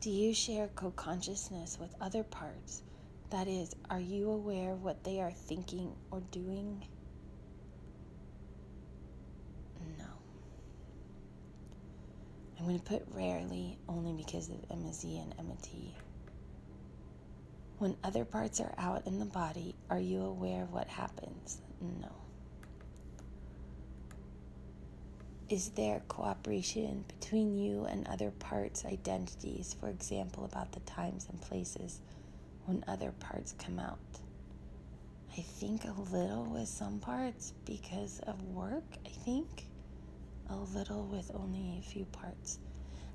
Do 0.00 0.10
you 0.10 0.34
share 0.34 0.68
co 0.74 0.90
consciousness 0.90 1.78
with 1.78 1.94
other 2.00 2.24
parts? 2.24 2.82
That 3.30 3.46
is, 3.46 3.74
are 3.88 4.00
you 4.00 4.30
aware 4.30 4.72
of 4.72 4.82
what 4.82 5.04
they 5.04 5.20
are 5.20 5.30
thinking 5.30 5.94
or 6.10 6.20
doing? 6.32 6.82
No. 9.98 10.04
I'm 12.58 12.66
going 12.66 12.78
to 12.78 12.84
put 12.84 13.04
rarely 13.14 13.78
only 13.88 14.12
because 14.12 14.48
of 14.48 14.56
Emma 14.68 14.92
Z 14.92 15.16
and 15.16 15.32
Emma 15.38 15.56
T. 15.62 15.94
When 17.82 17.96
other 18.04 18.24
parts 18.24 18.60
are 18.60 18.72
out 18.78 19.08
in 19.08 19.18
the 19.18 19.24
body, 19.24 19.74
are 19.90 19.98
you 19.98 20.22
aware 20.22 20.62
of 20.62 20.72
what 20.72 20.86
happens? 20.86 21.60
No. 21.80 22.12
Is 25.48 25.70
there 25.70 26.00
cooperation 26.06 27.04
between 27.08 27.58
you 27.58 27.86
and 27.86 28.06
other 28.06 28.30
parts' 28.30 28.84
identities, 28.84 29.74
for 29.80 29.88
example, 29.88 30.44
about 30.44 30.70
the 30.70 30.78
times 30.78 31.26
and 31.28 31.42
places 31.42 31.98
when 32.66 32.84
other 32.86 33.10
parts 33.18 33.56
come 33.58 33.80
out? 33.80 33.98
I 35.36 35.40
think 35.40 35.84
a 35.84 36.00
little 36.12 36.44
with 36.44 36.68
some 36.68 37.00
parts 37.00 37.52
because 37.64 38.20
of 38.20 38.40
work, 38.44 38.84
I 39.04 39.08
think 39.08 39.66
a 40.48 40.54
little 40.56 41.02
with 41.06 41.32
only 41.34 41.80
a 41.80 41.82
few 41.82 42.04
parts. 42.04 42.60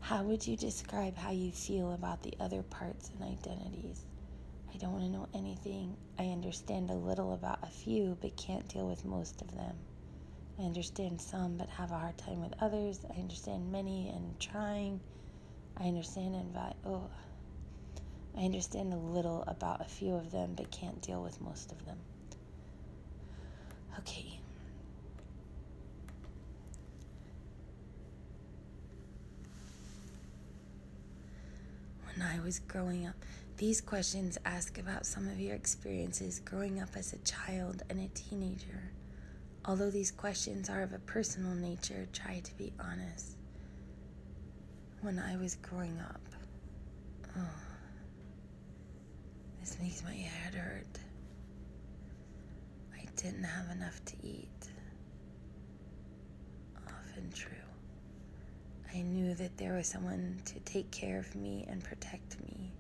How 0.01 0.23
would 0.23 0.45
you 0.45 0.57
describe 0.57 1.15
how 1.15 1.31
you 1.31 1.53
feel 1.53 1.93
about 1.93 2.21
the 2.21 2.33
other 2.41 2.63
parts 2.63 3.11
and 3.13 3.31
identities? 3.31 4.03
I 4.73 4.77
don't 4.77 4.91
want 4.91 5.05
to 5.05 5.09
know 5.09 5.27
anything. 5.33 5.95
I 6.19 6.25
understand 6.27 6.89
a 6.89 6.93
little 6.93 7.33
about 7.33 7.59
a 7.63 7.67
few, 7.67 8.17
but 8.21 8.35
can't 8.35 8.67
deal 8.67 8.87
with 8.87 9.05
most 9.05 9.41
of 9.41 9.51
them. 9.55 9.75
I 10.59 10.63
understand 10.63 11.21
some, 11.21 11.57
but 11.57 11.69
have 11.69 11.91
a 11.91 11.97
hard 11.97 12.17
time 12.17 12.41
with 12.41 12.53
others. 12.61 12.99
I 13.15 13.19
understand 13.19 13.71
many 13.71 14.09
and 14.09 14.39
trying. 14.39 14.99
I 15.77 15.83
understand 15.87 16.35
and 16.35 16.51
vi- 16.53 16.75
oh, 16.85 17.09
I 18.37 18.41
understand 18.41 18.93
a 18.93 18.97
little 18.97 19.43
about 19.47 19.81
a 19.81 19.85
few 19.85 20.13
of 20.15 20.31
them, 20.31 20.53
but 20.55 20.71
can't 20.71 21.01
deal 21.01 21.21
with 21.23 21.39
most 21.41 21.71
of 21.71 21.85
them. 21.85 21.97
Okay, 23.99 24.39
when 32.05 32.21
I 32.27 32.39
was 32.39 32.59
growing 32.59 33.05
up. 33.05 33.15
These 33.57 33.81
questions 33.81 34.37
ask 34.45 34.77
about 34.77 35.07
some 35.07 35.27
of 35.27 35.39
your 35.39 35.55
experiences 35.55 36.39
growing 36.45 36.79
up 36.79 36.89
as 36.95 37.13
a 37.13 37.17
child 37.19 37.81
and 37.89 37.99
a 37.99 38.07
teenager. 38.09 38.91
Although 39.65 39.89
these 39.89 40.11
questions 40.11 40.69
are 40.69 40.83
of 40.83 40.93
a 40.93 40.99
personal 40.99 41.55
nature, 41.55 42.07
try 42.13 42.39
to 42.39 42.53
be 42.55 42.71
honest. 42.79 43.35
When 45.01 45.17
I 45.17 45.37
was 45.37 45.55
growing 45.55 45.99
up, 45.99 46.21
oh, 47.35 47.59
this 49.59 49.75
makes 49.81 50.03
my 50.03 50.13
head 50.13 50.53
hurt. 50.53 50.99
I 52.95 53.05
didn't 53.15 53.43
have 53.43 53.75
enough 53.75 54.05
to 54.05 54.13
eat. 54.21 54.67
Often 56.85 57.31
true. 57.33 57.57
I 58.93 59.01
knew 59.01 59.33
that 59.33 59.57
there 59.57 59.73
was 59.73 59.87
someone 59.87 60.39
to 60.45 60.59
take 60.59 60.91
care 60.91 61.17
of 61.17 61.35
me 61.35 61.65
and 61.67 61.83
protect 61.83 62.39
me. 62.41 62.71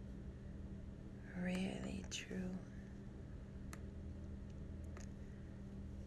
Really 1.43 2.03
true. 2.11 2.49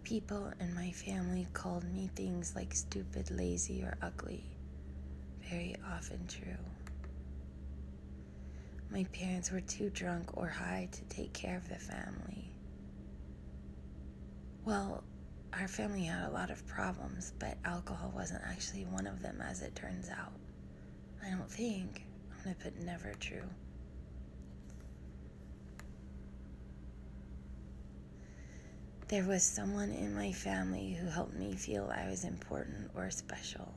People 0.02 0.52
in 0.60 0.74
my 0.74 0.90
family 0.90 1.46
called 1.52 1.84
me 1.84 2.10
things 2.16 2.54
like 2.56 2.74
stupid, 2.74 3.30
lazy, 3.30 3.82
or 3.82 3.96
ugly. 4.02 4.44
Very 5.48 5.76
often 5.88 6.26
true. 6.26 6.56
My 8.90 9.04
parents 9.12 9.52
were 9.52 9.60
too 9.60 9.88
drunk 9.90 10.36
or 10.36 10.48
high 10.48 10.88
to 10.90 11.04
take 11.04 11.32
care 11.32 11.56
of 11.56 11.68
the 11.68 11.76
family. 11.76 12.50
Well, 14.64 15.04
our 15.52 15.68
family 15.68 16.04
had 16.04 16.28
a 16.28 16.32
lot 16.32 16.50
of 16.50 16.66
problems, 16.66 17.32
but 17.38 17.56
alcohol 17.64 18.12
wasn't 18.14 18.42
actually 18.44 18.86
one 18.86 19.06
of 19.06 19.22
them, 19.22 19.40
as 19.40 19.62
it 19.62 19.74
turns 19.74 20.08
out. 20.08 20.32
I 21.24 21.30
don't 21.30 21.50
think. 21.50 22.04
I'm 22.44 22.54
to 22.54 22.58
put 22.62 22.80
never 22.82 23.12
true. 23.20 23.48
There 29.10 29.24
was 29.24 29.42
someone 29.42 29.90
in 29.90 30.14
my 30.14 30.32
family 30.32 30.92
who 30.94 31.06
helped 31.08 31.34
me 31.34 31.54
feel 31.54 31.90
I 31.92 32.08
was 32.08 32.24
important 32.24 32.90
or 32.94 33.10
special. 33.10 33.74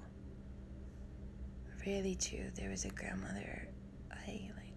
Really 1.86 2.15
true. 2.15 2.52
There 2.56 2.69
was 2.69 2.86
a 2.86 2.89
grandmother 2.89 3.67
I 4.12 4.50
like. 4.56 4.74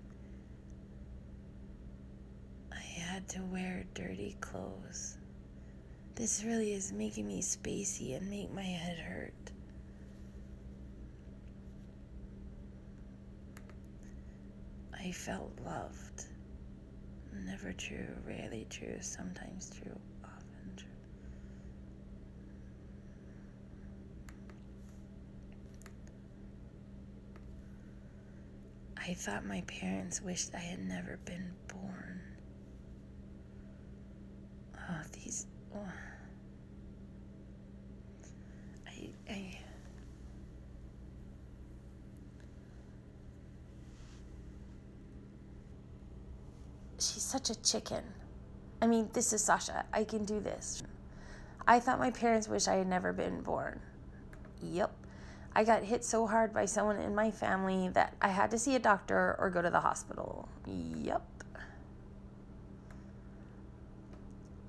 I 2.73 2.81
had 2.81 3.29
to 3.31 3.41
wear 3.43 3.85
dirty 3.95 4.37
clothes 4.41 5.19
this 6.17 6.43
really 6.45 6.73
is 6.73 6.93
making 6.93 7.27
me 7.27 7.43
spacey 7.43 8.17
and 8.17 8.29
make 8.31 8.51
my 8.53 8.63
head 8.63 8.99
hurt. 8.99 9.35
I 14.99 15.13
felt 15.13 15.53
loved. 15.65 16.25
Never 17.45 17.73
true, 17.75 18.09
rarely 18.27 18.67
true, 18.71 18.97
sometimes 19.03 19.71
true, 19.71 19.99
often 20.25 20.73
true. 20.77 20.89
I 29.09 29.15
thought 29.15 29.45
my 29.45 29.61
parents 29.69 30.21
wished 30.21 30.53
I 30.53 30.59
had 30.59 30.81
never 30.81 31.19
been 31.25 31.53
born. 31.69 32.21
Oh, 34.77 35.03
these. 35.13 35.47
Oh. 35.73 35.79
I, 39.31 39.59
she's 46.99 47.23
such 47.23 47.51
a 47.51 47.63
chicken. 47.63 48.03
I 48.83 48.89
mean, 48.89 49.09
this 49.13 49.33
is 49.33 49.45
Sasha. 49.45 49.85
I 49.93 50.03
can 50.03 50.25
do 50.25 50.41
this. 50.41 50.83
I 51.69 51.79
thought 51.79 52.01
my 52.01 52.11
parents 52.11 52.49
wish 52.49 52.67
I 52.67 52.75
had 52.75 52.89
never 52.89 53.13
been 53.13 53.41
born. 53.43 53.81
Yep. 54.61 54.93
I 55.57 55.65
got 55.65 55.83
hit 55.83 56.05
so 56.05 56.27
hard 56.27 56.53
by 56.53 56.67
someone 56.67 57.01
in 57.01 57.15
my 57.15 57.31
family 57.31 57.89
that 57.95 58.13
I 58.21 58.29
had 58.29 58.51
to 58.51 58.59
see 58.59 58.75
a 58.75 58.79
doctor 58.79 59.37
or 59.39 59.49
go 59.49 59.63
to 59.63 59.71
the 59.71 59.81
hospital. 59.81 60.47
Yep. 60.67 61.23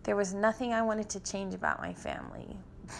There 0.03 0.15
was 0.15 0.33
nothing 0.33 0.71
I 0.71 0.81
wanted 0.83 1.09
to 1.09 1.19
change 1.19 1.53
about 1.53 1.81
my 1.81 1.93
family. 1.93 2.55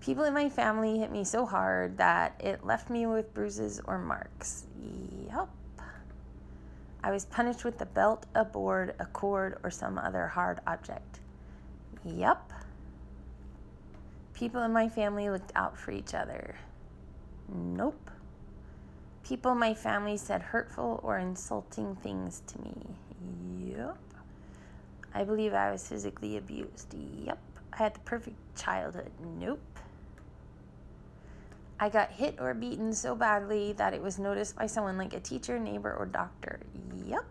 People 0.00 0.24
in 0.24 0.34
my 0.34 0.50
family 0.50 0.98
hit 0.98 1.10
me 1.10 1.24
so 1.24 1.46
hard 1.46 1.96
that 1.96 2.38
it 2.38 2.66
left 2.66 2.90
me 2.90 3.06
with 3.06 3.32
bruises 3.32 3.80
or 3.86 3.98
marks. 3.98 4.66
Yup. 5.26 5.48
I 7.02 7.10
was 7.10 7.24
punished 7.24 7.64
with 7.64 7.80
a 7.80 7.86
belt, 7.86 8.26
a 8.34 8.44
board, 8.44 8.94
a 9.00 9.06
cord, 9.06 9.56
or 9.62 9.70
some 9.70 9.96
other 9.96 10.26
hard 10.26 10.60
object. 10.66 11.20
Yup. 12.04 12.52
People 14.40 14.62
in 14.62 14.72
my 14.72 14.88
family 14.88 15.28
looked 15.28 15.52
out 15.54 15.76
for 15.76 15.90
each 15.90 16.14
other. 16.14 16.54
Nope. 17.54 18.10
People 19.22 19.52
in 19.52 19.58
my 19.58 19.74
family 19.74 20.16
said 20.16 20.40
hurtful 20.40 20.98
or 21.02 21.18
insulting 21.18 21.94
things 21.96 22.42
to 22.46 22.58
me. 22.62 22.74
Yup. 23.76 23.98
I 25.12 25.24
believe 25.24 25.52
I 25.52 25.70
was 25.70 25.86
physically 25.86 26.38
abused. 26.38 26.94
Yup. 27.22 27.38
I 27.74 27.76
had 27.76 27.92
the 27.92 28.00
perfect 28.00 28.38
childhood. 28.56 29.10
Nope. 29.38 29.60
I 31.78 31.90
got 31.90 32.10
hit 32.10 32.36
or 32.40 32.54
beaten 32.54 32.94
so 32.94 33.14
badly 33.14 33.74
that 33.74 33.92
it 33.92 34.00
was 34.00 34.18
noticed 34.18 34.56
by 34.56 34.66
someone 34.66 34.96
like 34.96 35.12
a 35.12 35.20
teacher, 35.20 35.58
neighbor, 35.58 35.94
or 35.94 36.06
doctor. 36.06 36.60
Yup. 37.04 37.26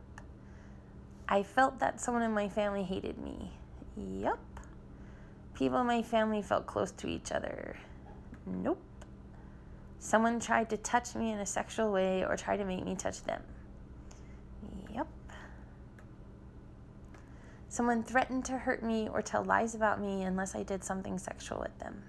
I 1.27 1.41
felt 1.41 1.79
that 1.79 1.99
someone 1.99 2.21
in 2.21 2.33
my 2.33 2.49
family 2.49 2.83
hated 2.83 3.17
me. 3.17 3.51
Yup. 3.97 4.37
People 5.59 5.81
in 5.81 5.87
my 5.87 6.01
family 6.01 6.41
felt 6.41 6.65
close 6.65 6.93
to 6.93 7.07
each 7.07 7.33
other. 7.33 7.75
Nope. 8.45 8.81
Someone 9.99 10.39
tried 10.39 10.69
to 10.69 10.77
touch 10.77 11.15
me 11.15 11.33
in 11.33 11.39
a 11.39 11.45
sexual 11.45 11.91
way 11.91 12.23
or 12.23 12.37
tried 12.37 12.57
to 12.57 12.63
make 12.65 12.85
me 12.85 12.95
touch 12.95 13.21
them. 13.25 13.43
Yep. 14.95 15.07
Someone 17.67 18.03
threatened 18.03 18.45
to 18.45 18.57
hurt 18.57 18.83
me 18.83 19.09
or 19.09 19.21
tell 19.21 19.43
lies 19.43 19.75
about 19.75 19.99
me 19.99 20.23
unless 20.23 20.55
I 20.55 20.63
did 20.63 20.81
something 20.81 21.17
sexual 21.17 21.59
with 21.59 21.77
them. 21.79 22.01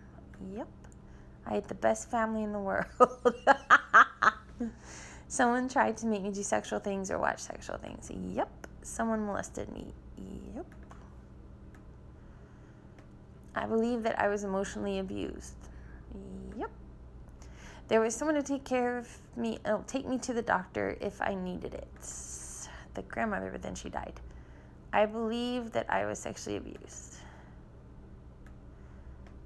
Yep. 0.54 0.68
I 1.44 1.54
had 1.54 1.66
the 1.66 1.74
best 1.74 2.08
family 2.08 2.44
in 2.44 2.52
the 2.52 2.60
world. 2.60 3.34
Someone 5.26 5.68
tried 5.68 5.96
to 5.96 6.06
make 6.06 6.22
me 6.22 6.30
do 6.30 6.44
sexual 6.44 6.78
things 6.78 7.10
or 7.10 7.18
watch 7.18 7.40
sexual 7.40 7.78
things. 7.78 8.12
Yep. 8.32 8.68
Someone 8.82 9.26
molested 9.26 9.72
me. 9.72 9.92
Yep. 10.54 10.66
I 13.54 13.66
believe 13.66 14.02
that 14.04 14.18
I 14.18 14.28
was 14.28 14.44
emotionally 14.44 14.98
abused. 14.98 15.56
Yep. 16.56 16.70
There 17.88 18.00
was 18.00 18.14
someone 18.14 18.36
to 18.36 18.42
take 18.42 18.64
care 18.64 18.98
of 18.98 19.08
me, 19.36 19.58
oh, 19.64 19.82
take 19.86 20.06
me 20.06 20.18
to 20.18 20.32
the 20.32 20.42
doctor 20.42 20.96
if 21.00 21.20
I 21.20 21.34
needed 21.34 21.74
it. 21.74 21.88
The 22.94 23.02
grandmother, 23.02 23.50
but 23.50 23.62
then 23.62 23.74
she 23.74 23.88
died. 23.88 24.20
I 24.92 25.06
believe 25.06 25.72
that 25.72 25.86
I 25.88 26.04
was 26.06 26.18
sexually 26.18 26.56
abused. 26.56 27.16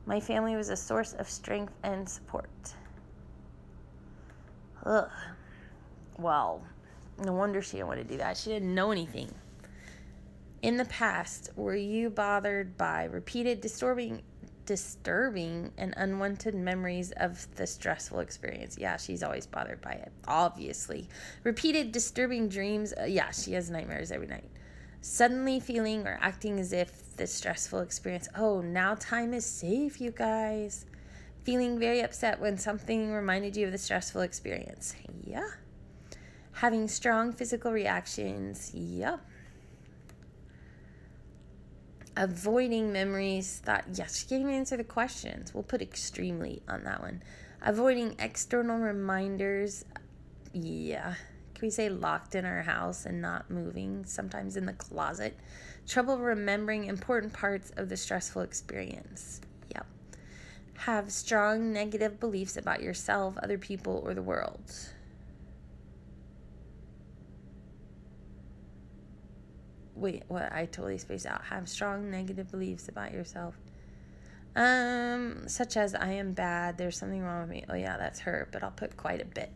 My 0.07 0.21
family 0.21 0.57
was 0.57 0.69
a 0.69 0.77
source 0.77 1.15
of 1.15 1.29
strength 1.29 1.73
and 1.83 2.09
support. 2.09 2.75
Ugh. 4.85 5.11
Well, 6.19 6.63
no 7.25 7.33
wonder 7.33 7.63
she 7.63 7.79
didn't 7.79 7.89
want 7.89 8.01
to 8.01 8.05
do 8.05 8.19
that. 8.19 8.37
She 8.37 8.51
didn't 8.51 8.75
know 8.75 8.91
anything. 8.91 9.33
In 10.65 10.79
the 10.79 10.87
past, 10.87 11.51
were 11.57 11.77
you 11.77 12.09
bothered 12.09 12.79
by 12.79 13.05
repeated 13.05 13.61
disturbing 13.61 14.23
disturbing 14.65 15.71
and 15.77 15.93
unwanted 15.99 16.55
memories 16.55 17.13
of 17.19 17.55
the 17.57 17.67
stressful 17.67 18.21
experience? 18.21 18.79
Yeah, 18.79 18.97
she's 18.97 19.23
always 19.23 19.47
bothered 19.47 19.83
by 19.83 19.93
it. 19.93 20.11
Obviously. 20.27 21.07
Repeated 21.43 21.93
disturbing 21.93 22.49
dreams. 22.49 22.95
Uh, 22.99 23.05
yeah, 23.05 23.31
she 23.31 23.53
has 23.53 23.69
nightmares 23.69 24.11
every 24.11 24.27
night 24.27 24.49
suddenly 25.03 25.61
feeling 25.61 26.07
or 26.07 26.19
acting 26.23 26.59
as 26.59 26.73
if 26.73 27.15
the 27.19 27.27
stressful 27.27 27.81
experience, 27.81 28.27
oh, 28.35 28.63
now 28.63 28.95
time 28.95 29.35
is 29.35 29.45
safe, 29.45 30.01
you 30.01 30.11
guys. 30.11 30.87
Feeling 31.43 31.79
very 31.79 32.01
upset 32.01 32.41
when 32.41 32.57
something 32.57 33.13
reminded 33.13 33.55
you 33.55 33.67
of 33.67 33.73
the 33.73 33.77
stressful 33.77 34.23
experience. 34.23 34.95
Yeah. 35.23 35.51
Having 36.53 36.89
strong 36.89 37.35
physical 37.35 37.71
reactions. 37.71 38.71
Yeah. 38.73 39.19
Avoiding 42.17 42.93
memories 42.93 43.61
that, 43.65 43.87
yes, 43.93 44.19
she 44.19 44.27
can't 44.27 44.43
even 44.43 44.55
answer 44.55 44.77
the 44.77 44.85
questions. 44.85 45.53
We'll 45.53 45.65
put 45.65 45.83
extremely 45.83 46.63
on 46.69 46.85
that 46.85 47.01
one. 47.01 47.23
Avoiding 47.63 48.17
external 48.19 48.79
reminders. 48.79 49.85
Yeah 50.53 51.15
can 51.55 51.69
we 51.69 51.71
say 51.71 51.89
locked 51.89 52.35
in 52.35 52.45
our 52.45 52.63
house 52.63 53.07
and 53.07 53.23
not 53.23 53.51
moving, 53.51 54.05
sometimes 54.05 54.57
in 54.57 54.67
the 54.67 54.73
closet? 54.73 55.39
Trouble 55.87 56.19
remembering 56.19 56.85
important 56.85 57.33
parts 57.33 57.73
of 57.77 57.89
the 57.89 57.97
stressful 57.97 58.43
experience. 58.43 59.41
Yep. 59.75 59.87
Have 60.79 61.13
strong 61.13 61.73
negative 61.73 62.19
beliefs 62.19 62.57
about 62.57 62.83
yourself, 62.83 63.39
other 63.39 63.57
people, 63.57 64.03
or 64.05 64.15
the 64.15 64.23
world. 64.23 64.61
Wait, 69.95 70.25
what? 70.29 70.53
I 70.53 70.67
totally 70.67 70.99
spaced 70.99 71.27
out. 71.27 71.45
Have 71.45 71.69
strong 71.69 72.11
negative 72.11 72.51
beliefs 72.51 72.89
about 72.89 73.13
yourself. 73.13 73.57
Um, 74.57 75.49
such 75.49 75.77
as 75.77 75.95
I 75.95 76.13
am 76.13 76.33
bad, 76.33 76.79
there's 76.79 76.97
something 76.97 77.23
wrong 77.23 77.43
with 77.43 77.51
me. 77.51 77.65
Oh 77.69 77.75
yeah, 77.75 77.97
that's 77.97 78.21
her, 78.21 78.49
but 78.53 78.63
I'll 78.63 78.71
put 78.71 78.97
quite 78.97 79.21
a 79.21 79.25
bit 79.25 79.51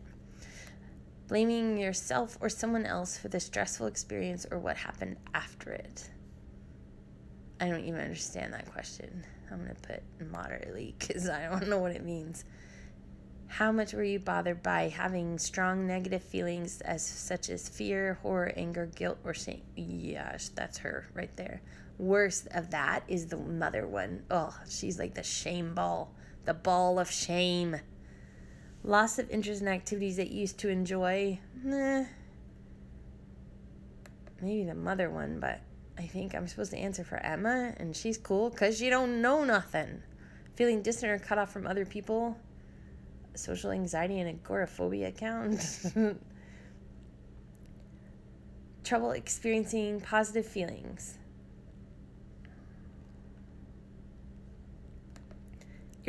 blaming 1.29 1.77
yourself 1.77 2.37
or 2.41 2.49
someone 2.49 2.85
else 2.85 3.15
for 3.15 3.27
the 3.27 3.39
stressful 3.39 3.85
experience 3.85 4.47
or 4.49 4.57
what 4.57 4.75
happened 4.75 5.15
after 5.35 5.71
it. 5.71 6.09
I 7.61 7.69
don't 7.69 7.85
even 7.85 8.01
understand 8.01 8.51
that 8.53 8.69
question. 8.71 9.23
I'm 9.51 9.63
going 9.63 9.75
to 9.75 9.81
put 9.81 10.01
moderately 10.31 10.95
because 10.97 11.29
I 11.29 11.47
don't 11.47 11.69
know 11.69 11.77
what 11.77 11.91
it 11.91 12.03
means. 12.03 12.45
How 13.49 13.71
much 13.71 13.93
were 13.93 14.03
you 14.03 14.19
bothered 14.19 14.61
by 14.61 14.89
having 14.89 15.39
strong 15.39 15.87
negative 15.87 16.23
feelings 16.23 16.81
as 16.81 17.05
such 17.05 17.49
as 17.49 17.67
fear, 17.67 18.19
horror, 18.21 18.53
anger, 18.55 18.85
guilt, 18.85 19.17
or 19.23 19.33
shame? 19.33 19.63
Yes, 19.75 20.51
that's 20.53 20.77
her 20.77 21.07
right 21.15 21.35
there. 21.35 21.61
Worst 21.97 22.47
of 22.51 22.69
that 22.71 23.03
is 23.07 23.25
the 23.27 23.37
mother 23.37 23.87
one. 23.87 24.23
Oh, 24.29 24.55
she's 24.69 24.99
like 24.99 25.15
the 25.15 25.23
shame 25.23 25.73
ball, 25.73 26.13
the 26.45 26.53
ball 26.53 26.99
of 26.99 27.11
shame. 27.11 27.77
Loss 28.83 29.17
of 29.17 29.29
interest 29.31 29.61
in 29.63 29.67
activities 29.67 30.17
that 30.17 30.29
you 30.29 30.41
used 30.41 30.59
to 30.59 30.69
enjoy. 30.69 31.39
Nah. 31.63 32.05
Maybe 34.41 34.63
the 34.63 34.75
mother 34.75 35.09
one, 35.09 35.39
but 35.39 35.59
I 35.97 36.03
think 36.03 36.35
I'm 36.35 36.47
supposed 36.47 36.71
to 36.71 36.77
answer 36.77 37.03
for 37.03 37.17
Emma, 37.17 37.73
and 37.77 37.95
she's 37.95 38.17
cool 38.17 38.51
because 38.51 38.79
you 38.79 38.91
don't 38.91 39.21
know 39.21 39.43
nothing. 39.43 40.03
Feeling 40.53 40.83
distant 40.83 41.11
or 41.11 41.17
cut 41.17 41.39
off 41.39 41.51
from 41.51 41.65
other 41.65 41.85
people. 41.85 42.37
Social 43.39 43.71
anxiety 43.71 44.19
and 44.19 44.29
agoraphobia 44.29 45.11
count. 45.11 45.61
Trouble 48.83 49.11
experiencing 49.11 50.01
positive 50.01 50.45
feelings. 50.45 51.19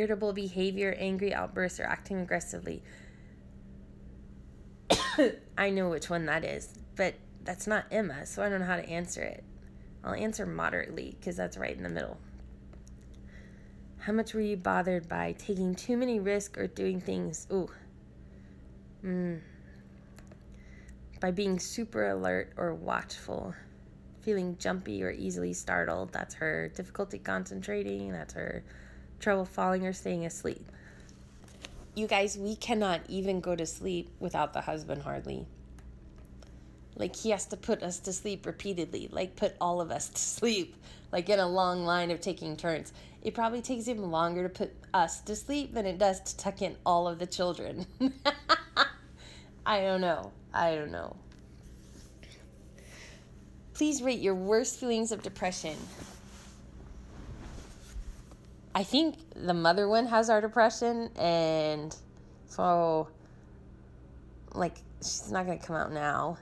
irritable 0.01 0.33
behavior, 0.33 0.97
angry 0.99 1.35
outbursts, 1.35 1.79
or 1.79 1.85
acting 1.85 2.21
aggressively. 2.21 2.83
I 5.59 5.69
know 5.71 5.91
which 5.91 6.09
one 6.09 6.25
that 6.27 6.43
is, 6.45 6.73
but 6.97 7.15
that's 7.45 7.67
not 7.67 7.85
Emma, 7.91 8.25
so 8.25 8.43
I 8.43 8.49
don't 8.49 8.61
know 8.61 8.67
how 8.67 8.77
to 8.77 8.89
answer 8.89 9.23
it. 9.23 9.45
I'll 10.03 10.15
answer 10.15 10.47
moderately 10.47 11.17
because 11.19 11.37
that's 11.37 11.59
right 11.59 11.77
in 11.77 11.83
the 11.83 11.91
middle. 11.91 12.17
How 14.01 14.15
much 14.15 14.33
were 14.33 14.41
you 14.41 14.57
bothered 14.57 15.11
by 15.11 15.33
taking 15.39 15.75
too 15.75 15.99
many 15.99 16.21
risks 16.21 16.59
or 16.59 16.67
doing 16.67 17.03
things? 17.03 17.47
Ooh. 17.53 17.69
Mm. 19.05 19.41
By 21.21 21.31
being 21.33 21.59
super 21.59 22.09
alert 22.09 22.55
or 22.57 22.75
watchful. 22.75 23.55
Feeling 24.23 24.57
jumpy 24.59 25.05
or 25.05 25.11
easily 25.11 25.53
startled. 25.53 26.13
That's 26.13 26.35
her. 26.37 26.69
Difficulty 26.75 27.19
concentrating. 27.19 28.11
That's 28.11 28.33
her 28.33 28.65
trouble 29.19 29.45
falling 29.45 29.87
or 29.87 29.93
staying 29.93 30.25
asleep. 30.25 30.65
You 31.95 32.07
guys, 32.07 32.39
we 32.39 32.57
cannot 32.57 33.03
even 33.07 33.41
go 33.41 33.55
to 33.55 33.67
sleep 33.67 34.09
without 34.19 34.55
the 34.55 34.63
husband 34.63 35.03
hardly. 35.03 35.47
Like 36.97 37.17
he 37.17 37.31
has 37.31 37.47
to 37.47 37.57
put 37.57 37.83
us 37.83 37.99
to 38.01 38.13
sleep 38.13 38.47
repeatedly, 38.47 39.09
like 39.11 39.37
put 39.37 39.55
all 39.61 39.81
of 39.81 39.91
us 39.91 40.09
to 40.09 40.21
sleep, 40.21 40.77
like 41.13 41.29
in 41.29 41.39
a 41.39 41.49
long 41.49 41.85
line 41.85 42.11
of 42.11 42.21
taking 42.21 42.57
turns. 42.57 42.93
It 43.23 43.35
probably 43.35 43.63
takes 43.63 43.87
him 43.87 44.11
longer 44.11 44.43
to 44.43 44.49
put 44.49 44.73
us 44.95 45.21
to 45.23 45.37
sleep 45.37 45.75
than 45.75 45.87
it 45.87 45.99
does 45.99 46.21
to 46.21 46.37
tuck 46.37 46.63
in 46.63 46.77
all 46.85 47.07
of 47.07 47.19
the 47.19 47.27
children. 47.27 47.87
I 49.67 49.83
don't 49.83 50.01
know. 50.01 50.33
I 50.53 50.75
don't 50.75 50.91
know. 50.91 51.17
Please 53.75 54.03
rate 54.03 54.21
your 54.21 54.35
worst 54.35 54.79
feelings 54.79 55.13
of 55.13 55.23
depression. 55.23 55.77
I 58.75 58.83
think 58.85 59.17
the 59.35 59.55
mother 59.55 59.89
one 59.89 60.07
has 60.07 60.31
our 60.31 60.41
depression, 60.41 61.11
and 61.17 61.95
so 62.49 63.09
like 64.55 64.77
she's 64.99 65.31
not 65.31 65.47
gonna 65.47 65.59
come 65.59 65.77
out 65.77 65.93
now. 65.93 66.39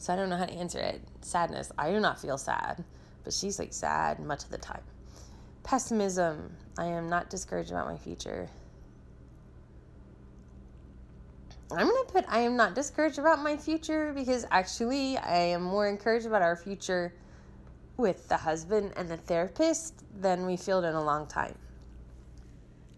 So 0.00 0.14
I 0.14 0.16
don't 0.16 0.30
know 0.30 0.38
how 0.38 0.46
to 0.46 0.54
answer 0.54 0.78
it. 0.78 1.02
Sadness. 1.20 1.70
I 1.76 1.90
do 1.92 2.00
not 2.00 2.18
feel 2.18 2.38
sad, 2.38 2.82
but 3.22 3.34
she's 3.34 3.58
like 3.58 3.74
sad 3.74 4.18
much 4.18 4.44
of 4.44 4.50
the 4.50 4.56
time. 4.56 4.80
Pessimism. 5.62 6.56
I 6.78 6.86
am 6.86 7.10
not 7.10 7.28
discouraged 7.28 7.70
about 7.70 7.86
my 7.86 7.98
future. 7.98 8.48
I'm 11.70 11.86
going 11.86 12.06
to 12.06 12.12
put 12.12 12.24
I 12.28 12.40
am 12.40 12.56
not 12.56 12.74
discouraged 12.74 13.18
about 13.18 13.42
my 13.42 13.58
future 13.58 14.14
because 14.14 14.46
actually 14.50 15.18
I 15.18 15.36
am 15.36 15.62
more 15.62 15.86
encouraged 15.86 16.24
about 16.24 16.40
our 16.40 16.56
future 16.56 17.12
with 17.98 18.26
the 18.26 18.38
husband 18.38 18.94
and 18.96 19.06
the 19.06 19.18
therapist 19.18 20.02
than 20.18 20.46
we 20.46 20.56
feel 20.56 20.82
in 20.82 20.94
a 20.94 21.04
long 21.04 21.26
time. 21.26 21.54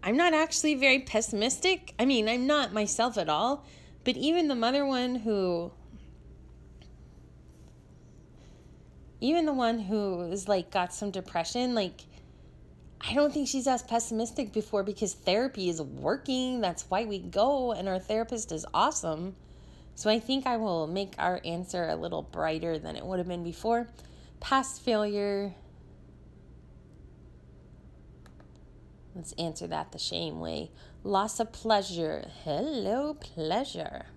I'm 0.01 0.15
not 0.15 0.33
actually 0.33 0.75
very 0.75 0.99
pessimistic. 0.99 1.93
I 1.99 2.05
mean, 2.05 2.29
I'm 2.29 2.47
not 2.47 2.71
myself 2.71 3.17
at 3.17 3.27
all, 3.27 3.65
but 4.05 4.15
even 4.15 4.47
the 4.47 4.55
mother 4.55 4.85
one 4.85 5.15
who 5.15 5.73
even 9.23 9.45
the 9.45 9.53
one 9.53 9.79
who 9.79 10.21
is 10.33 10.49
like 10.49 10.69
got 10.69 10.93
some 10.93 11.09
depression, 11.09 11.73
like 11.73 12.01
I 12.99 13.13
don't 13.13 13.33
think 13.33 13.47
she's 13.47 13.67
as 13.67 13.81
pessimistic 13.81 14.51
before 14.51 14.83
because 14.83 15.13
therapy 15.13 15.69
is 15.69 15.81
working. 15.81 16.59
That's 16.59 16.83
why 16.89 17.05
we 17.05 17.19
go, 17.19 17.71
and 17.71 17.87
our 17.87 17.99
therapist 17.99 18.51
is 18.51 18.65
awesome. 18.73 19.37
So 19.95 20.09
I 20.09 20.19
think 20.19 20.45
I 20.45 20.57
will 20.57 20.87
make 20.87 21.13
our 21.17 21.39
answer 21.45 21.87
a 21.87 21.95
little 21.95 22.21
brighter 22.21 22.77
than 22.77 22.97
it 22.97 23.05
would 23.05 23.19
have 23.19 23.27
been 23.27 23.45
before. 23.45 23.87
Past 24.41 24.81
failure. 24.81 25.53
Let's 29.15 29.31
answer 29.33 29.67
that 29.67 29.93
the 29.93 29.99
shame 29.99 30.41
way. 30.41 30.69
Loss 31.01 31.39
of 31.39 31.53
pleasure. 31.53 32.27
Hello, 32.43 33.13
pleasure. 33.13 34.07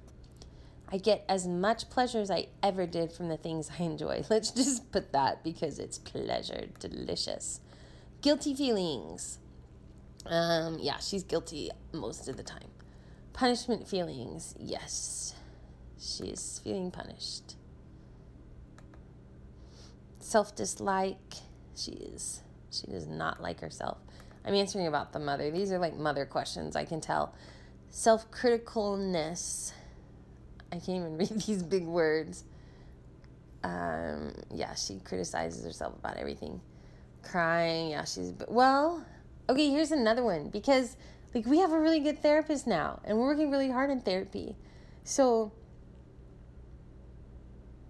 I 0.88 0.98
get 0.98 1.24
as 1.28 1.46
much 1.46 1.90
pleasure 1.90 2.20
as 2.20 2.30
I 2.30 2.46
ever 2.62 2.86
did 2.86 3.12
from 3.12 3.28
the 3.28 3.36
things 3.36 3.70
I 3.78 3.82
enjoy. 3.82 4.24
Let's 4.30 4.50
just 4.50 4.90
put 4.92 5.12
that 5.12 5.42
because 5.42 5.78
it's 5.78 5.98
pleasure. 5.98 6.66
Delicious. 6.78 7.60
Guilty 8.20 8.54
feelings. 8.54 9.38
Um, 10.24 10.78
yeah, 10.80 10.98
she's 10.98 11.22
guilty 11.22 11.70
most 11.92 12.28
of 12.28 12.36
the 12.36 12.42
time. 12.42 12.68
Punishment 13.32 13.86
feelings. 13.86 14.54
Yes, 14.58 15.34
she's 15.98 16.60
feeling 16.64 16.90
punished. 16.90 17.56
Self 20.18 20.56
dislike. 20.56 21.34
She 21.76 21.92
is. 21.92 22.42
She 22.70 22.86
does 22.86 23.06
not 23.06 23.40
like 23.40 23.60
herself. 23.60 23.98
I'm 24.44 24.54
answering 24.54 24.86
about 24.86 25.12
the 25.12 25.18
mother. 25.18 25.50
These 25.50 25.72
are 25.72 25.78
like 25.78 25.96
mother 25.96 26.24
questions, 26.24 26.76
I 26.76 26.84
can 26.84 27.00
tell. 27.00 27.34
Self 27.90 28.30
criticalness. 28.30 29.72
I 30.76 30.80
can't 30.80 30.98
even 30.98 31.16
read 31.18 31.40
these 31.42 31.62
big 31.62 31.84
words. 31.84 32.44
Um, 33.64 34.32
yeah, 34.54 34.74
she 34.74 35.00
criticizes 35.00 35.64
herself 35.64 35.94
about 35.98 36.16
everything 36.18 36.60
crying. 37.22 37.90
Yeah, 37.90 38.04
she's 38.04 38.32
well. 38.48 39.04
Okay, 39.48 39.70
here's 39.70 39.92
another 39.92 40.22
one 40.22 40.48
because 40.50 40.96
like 41.34 41.46
we 41.46 41.58
have 41.58 41.72
a 41.72 41.78
really 41.78 42.00
good 42.00 42.22
therapist 42.22 42.66
now, 42.66 43.00
and 43.04 43.18
we're 43.18 43.26
working 43.26 43.50
really 43.50 43.70
hard 43.70 43.90
in 43.90 44.00
therapy. 44.00 44.56
So 45.04 45.52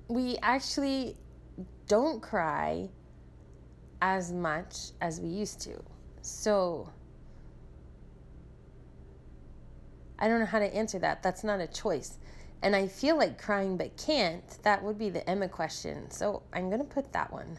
we 0.09 0.39
actually 0.43 1.17
don't 1.89 2.23
cry 2.23 2.89
as 4.01 4.33
much 4.33 4.93
as 5.01 5.21
we 5.21 5.29
used 5.29 5.61
to. 5.63 5.83
So 6.23 6.91
I 10.19 10.29
don't 10.29 10.41
know 10.41 10.47
how 10.47 10.59
to 10.59 10.75
answer 10.75 10.99
that. 11.01 11.23
That's 11.23 11.45
not 11.45 11.61
a 11.61 11.67
choice. 11.67 12.19
And 12.63 12.75
I 12.75 12.89
feel 12.89 13.17
like 13.17 13.41
crying 13.41 13.77
but 13.77 13.97
can't. 13.97 14.45
That 14.63 14.83
would 14.83 14.99
be 14.99 15.11
the 15.11 15.29
Emma 15.29 15.49
question. 15.49 16.11
So 16.11 16.43
I'm 16.53 16.69
going 16.69 16.81
to 16.81 16.85
put 16.87 17.13
that 17.13 17.33
one. 17.33 17.59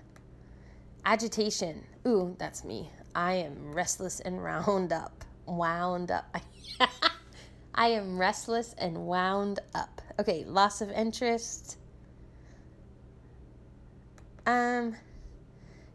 Agitation. 1.05 1.83
Ooh, 2.07 2.35
that's 2.37 2.63
me. 2.63 2.89
I 3.15 3.33
am 3.33 3.73
restless 3.73 4.19
and 4.19 4.43
wound 4.43 4.91
up. 4.91 5.23
Wound 5.45 6.11
up. 6.11 6.35
I 7.75 7.87
am 7.89 8.17
restless 8.17 8.73
and 8.77 8.97
wound 8.97 9.59
up. 9.75 10.01
Okay, 10.19 10.43
loss 10.45 10.81
of 10.81 10.89
interest. 10.91 11.77
Um 14.45 14.95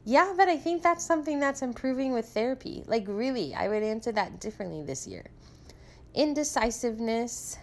yeah, 0.04 0.34
but 0.36 0.48
I 0.48 0.56
think 0.56 0.82
that's 0.82 1.04
something 1.04 1.38
that's 1.38 1.62
improving 1.62 2.12
with 2.12 2.26
therapy. 2.26 2.82
Like 2.86 3.04
really, 3.06 3.54
I 3.54 3.68
would 3.68 3.82
answer 3.82 4.12
that 4.12 4.40
differently 4.40 4.82
this 4.82 5.06
year. 5.06 5.26
Indecisiveness. 6.14 7.58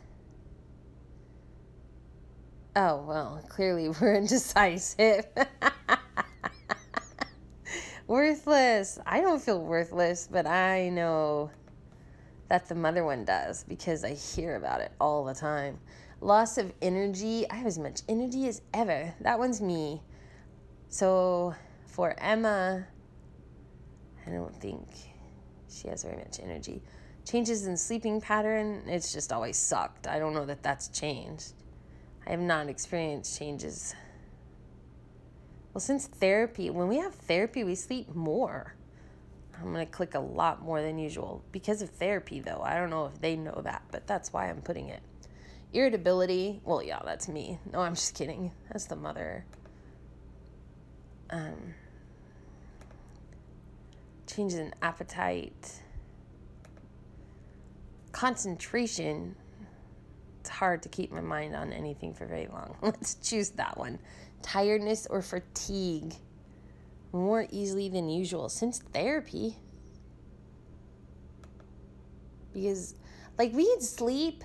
Oh, 2.75 3.03
well, 3.07 3.43
clearly 3.49 3.89
we're 4.01 4.15
indecisive. 4.15 5.25
Worthless. 8.07 8.97
I 9.05 9.21
don't 9.21 9.41
feel 9.41 9.61
worthless, 9.61 10.27
but 10.31 10.47
I 10.47 10.89
know 10.89 11.51
that 12.47 12.67
the 12.67 12.73
mother 12.73 13.05
one 13.05 13.23
does 13.23 13.63
because 13.63 14.03
I 14.03 14.15
hear 14.15 14.55
about 14.55 14.81
it 14.81 14.91
all 14.99 15.23
the 15.23 15.35
time. 15.35 15.77
Loss 16.19 16.57
of 16.57 16.73
energy. 16.81 17.47
I 17.49 17.55
have 17.55 17.67
as 17.67 17.77
much 17.77 18.01
energy 18.09 18.47
as 18.47 18.61
ever. 18.73 19.13
That 19.21 19.37
one's 19.37 19.61
me. 19.61 20.01
So 20.87 21.53
for 21.85 22.15
Emma, 22.17 22.87
I 24.25 24.31
don't 24.31 24.55
think 24.55 24.87
she 25.69 25.87
has 25.87 26.03
very 26.03 26.17
much 26.17 26.39
energy. 26.41 26.81
Changes 27.25 27.67
in 27.67 27.77
sleeping 27.77 28.19
pattern, 28.19 28.81
it's 28.87 29.13
just 29.13 29.31
always 29.31 29.57
sucked. 29.57 30.07
I 30.07 30.17
don't 30.17 30.33
know 30.33 30.45
that 30.45 30.63
that's 30.63 30.87
changed. 30.87 31.53
I 32.27 32.31
have 32.31 32.39
not 32.39 32.69
experienced 32.69 33.37
changes 33.37 33.95
well, 35.73 35.81
since 35.81 36.07
therapy, 36.07 36.69
when 36.69 36.87
we 36.87 36.97
have 36.97 37.13
therapy, 37.13 37.63
we 37.63 37.75
sleep 37.75 38.13
more. 38.15 38.73
I'm 39.57 39.71
going 39.71 39.85
to 39.85 39.91
click 39.91 40.15
a 40.15 40.19
lot 40.19 40.61
more 40.61 40.81
than 40.81 40.97
usual 40.97 41.43
because 41.51 41.81
of 41.81 41.89
therapy, 41.91 42.39
though. 42.39 42.61
I 42.63 42.75
don't 42.75 42.89
know 42.89 43.05
if 43.05 43.21
they 43.21 43.35
know 43.35 43.61
that, 43.63 43.83
but 43.91 44.07
that's 44.07 44.33
why 44.33 44.49
I'm 44.49 44.61
putting 44.61 44.89
it. 44.89 45.01
Irritability, 45.73 46.59
well, 46.63 46.81
yeah, 46.81 46.99
that's 47.05 47.27
me. 47.27 47.59
No, 47.71 47.79
I'm 47.79 47.93
just 47.93 48.15
kidding. 48.15 48.51
That's 48.71 48.85
the 48.85 48.95
mother. 48.95 49.45
Um, 51.29 51.75
changes 54.25 54.57
in 54.57 54.73
appetite, 54.81 55.81
concentration. 58.11 59.35
It's 60.39 60.49
hard 60.49 60.83
to 60.83 60.89
keep 60.89 61.11
my 61.11 61.21
mind 61.21 61.55
on 61.55 61.73
anything 61.73 62.13
for 62.13 62.25
very 62.25 62.47
long. 62.47 62.75
Let's 62.81 63.15
choose 63.15 63.49
that 63.51 63.77
one 63.77 63.99
tiredness, 64.41 65.07
or 65.09 65.21
fatigue 65.21 66.13
more 67.11 67.47
easily 67.51 67.89
than 67.89 68.09
usual 68.09 68.49
since 68.49 68.79
therapy. 68.79 69.55
Because, 72.53 72.95
like, 73.37 73.53
we'd 73.53 73.81
sleep 73.81 74.43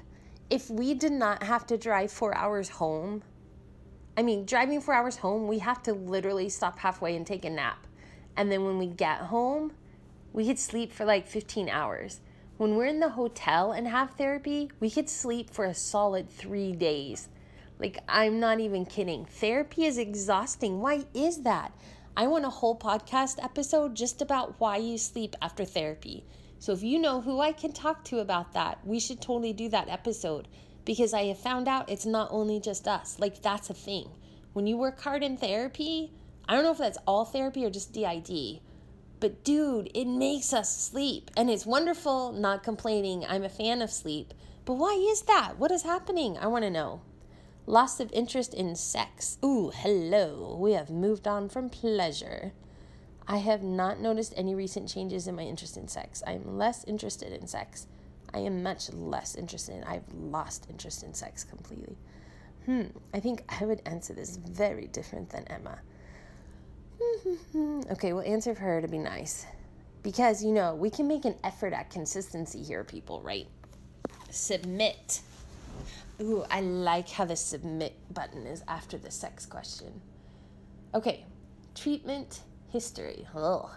if 0.50 0.70
we 0.70 0.94
did 0.94 1.12
not 1.12 1.42
have 1.42 1.66
to 1.66 1.78
drive 1.78 2.11
four 2.11 2.37
hours 2.37 2.68
home. 2.68 3.22
I 4.16 4.22
mean, 4.22 4.44
driving 4.44 4.80
four 4.80 4.94
hours 4.94 5.16
home, 5.16 5.48
we 5.48 5.59
have 5.59 5.83
to 5.85 5.92
literally 5.94 6.48
stop 6.48 6.78
halfway 6.78 7.16
and 7.16 7.26
take 7.26 7.44
a 7.44 7.50
nap. 7.50 7.87
And 8.37 8.50
then 8.50 8.64
when 8.64 8.78
we 8.78 8.87
get 8.87 9.20
home, 9.20 9.72
we 10.33 10.46
could 10.46 10.59
sleep 10.59 10.92
for 10.92 11.04
like 11.04 11.26
15 11.26 11.68
hours. 11.68 12.20
When 12.57 12.77
we're 12.77 12.87
in 12.87 13.01
the 13.01 13.09
hotel 13.09 13.73
and 13.73 13.88
have 13.88 14.12
therapy, 14.12 14.71
we 14.79 14.88
could 14.88 15.09
sleep 15.09 15.51
for 15.51 15.64
a 15.64 15.75
solid 15.75 16.31
three 16.31 16.71
days. 16.71 17.29
Like, 17.81 17.99
I'm 18.09 18.38
not 18.38 18.61
even 18.61 18.87
kidding. 18.87 19.25
Therapy 19.25 19.87
is 19.87 19.99
exhausting. 19.99 20.81
Why 20.81 21.05
is 21.12 21.43
that? 21.43 21.73
I 22.17 22.29
want 22.29 22.45
a 22.45 22.51
whole 22.51 22.79
podcast 22.79 23.43
episode 23.43 23.97
just 23.97 24.23
about 24.23 24.61
why 24.61 24.77
you 24.77 24.99
sleep 24.99 25.35
after 25.43 25.64
therapy. 25.64 26.23
So, 26.61 26.73
if 26.73 26.85
you 26.85 27.01
know 27.01 27.21
who 27.21 27.40
I 27.40 27.51
can 27.51 27.73
talk 27.73 28.05
to 28.05 28.21
about 28.21 28.53
that, 28.53 28.79
we 28.87 29.01
should 29.01 29.21
totally 29.21 29.53
do 29.53 29.69
that 29.71 29.88
episode 29.88 30.47
because 30.85 31.12
I 31.12 31.25
have 31.25 31.40
found 31.40 31.67
out 31.67 31.90
it's 31.90 32.07
not 32.07 32.29
only 32.31 32.61
just 32.61 32.87
us. 32.87 33.19
Like, 33.19 33.43
that's 33.43 33.69
a 33.71 33.75
thing. 33.75 34.09
When 34.53 34.69
you 34.69 34.77
work 34.77 35.01
hard 35.01 35.25
in 35.25 35.37
therapy, 35.37 36.12
I 36.49 36.55
don't 36.55 36.62
know 36.62 36.71
if 36.71 36.79
that's 36.79 36.99
all 37.05 37.25
therapy 37.25 37.64
or 37.64 37.71
just 37.71 37.93
DID, 37.93 38.61
but 39.24 39.42
dude, 39.42 39.90
it 39.94 40.04
makes 40.04 40.52
us 40.52 40.78
sleep. 40.78 41.30
And 41.34 41.48
it's 41.48 41.64
wonderful, 41.64 42.30
not 42.32 42.62
complaining. 42.62 43.24
I'm 43.26 43.42
a 43.42 43.48
fan 43.48 43.80
of 43.80 43.90
sleep. 43.90 44.34
But 44.66 44.74
why 44.74 44.92
is 44.92 45.22
that? 45.22 45.54
What 45.58 45.70
is 45.70 45.82
happening? 45.82 46.37
I 46.37 46.46
want 46.48 46.62
to 46.64 46.70
know. 46.70 47.00
Loss 47.64 48.00
of 48.00 48.12
interest 48.12 48.52
in 48.52 48.76
sex. 48.76 49.38
Ooh, 49.42 49.72
hello. 49.74 50.58
We 50.60 50.72
have 50.72 50.90
moved 50.90 51.26
on 51.26 51.48
from 51.48 51.70
pleasure. 51.70 52.52
I 53.26 53.38
have 53.38 53.62
not 53.62 53.98
noticed 53.98 54.34
any 54.37 54.54
recent 54.54 54.90
changes 54.90 55.26
in 55.26 55.37
my 55.37 55.44
interest 55.44 55.78
in 55.78 55.88
sex. 55.88 56.22
I 56.26 56.32
am 56.32 56.58
less 56.58 56.84
interested 56.84 57.32
in 57.32 57.46
sex. 57.46 57.87
I 58.34 58.40
am 58.40 58.62
much 58.62 58.92
less 58.92 59.37
interested 59.37 59.76
in 59.76 59.84
I've 59.84 60.12
lost 60.12 60.66
interest 60.68 61.02
in 61.02 61.14
sex 61.14 61.44
completely. 61.44 61.96
Hmm, 62.66 62.88
I 63.14 63.20
think 63.20 63.42
I 63.48 63.64
would 63.64 63.80
answer 63.87 64.12
this 64.12 64.37
very 64.37 64.87
different 64.87 65.30
than 65.30 65.44
Emma. 65.44 65.78
okay, 67.90 68.12
we'll 68.12 68.23
answer 68.23 68.55
for 68.55 68.62
her 68.62 68.81
to 68.81 68.88
be 68.88 68.99
nice. 68.99 69.47
Because, 70.03 70.45
you 70.45 70.53
know, 70.53 70.75
we 70.75 70.90
can 70.90 71.09
make 71.09 71.25
an 71.25 71.37
effort 71.45 71.73
at 71.73 71.90
consistency 71.90 72.62
here, 72.62 72.85
people, 72.85 73.23
right? 73.23 73.47
Submit. 74.31 75.23
Ooh, 76.21 76.45
I 76.51 76.61
like 76.61 77.09
how 77.09 77.25
the 77.25 77.37
submit 77.37 77.95
button 78.12 78.47
is 78.47 78.62
after 78.69 78.99
the 78.99 79.11
sex 79.11 79.47
question. 79.47 80.01
Okay, 80.95 81.25
treatment 81.75 82.43
history. 82.69 83.27
Ugh. 83.35 83.71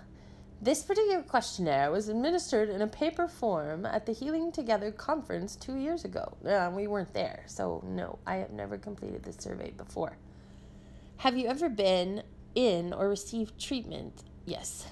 This 0.60 0.82
particular 0.82 1.22
questionnaire 1.22 1.92
was 1.92 2.10
administered 2.10 2.70
in 2.70 2.82
a 2.82 2.88
paper 2.88 3.28
form 3.28 3.86
at 3.86 4.08
the 4.08 4.12
Healing 4.12 4.52
Together 4.52 4.92
conference 4.92 5.56
two 5.56 5.76
years 5.76 6.04
ago. 6.04 6.36
Uh, 6.44 6.72
we 6.74 6.88
weren't 6.88 7.14
there, 7.14 7.44
so 7.46 7.84
no, 7.86 8.18
I 8.26 8.38
have 8.38 8.52
never 8.52 8.78
completed 8.78 9.24
this 9.24 9.38
survey 9.38 9.70
before. 9.72 10.18
Have 11.18 11.38
you 11.38 11.48
ever 11.48 11.70
been 11.70 12.24
in 12.58 12.94
or 12.94 13.08
received 13.08 13.60
treatment? 13.60 14.24
Yes. 14.46 14.88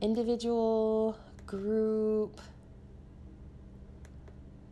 Individual, 0.00 1.16
group, 1.46 2.40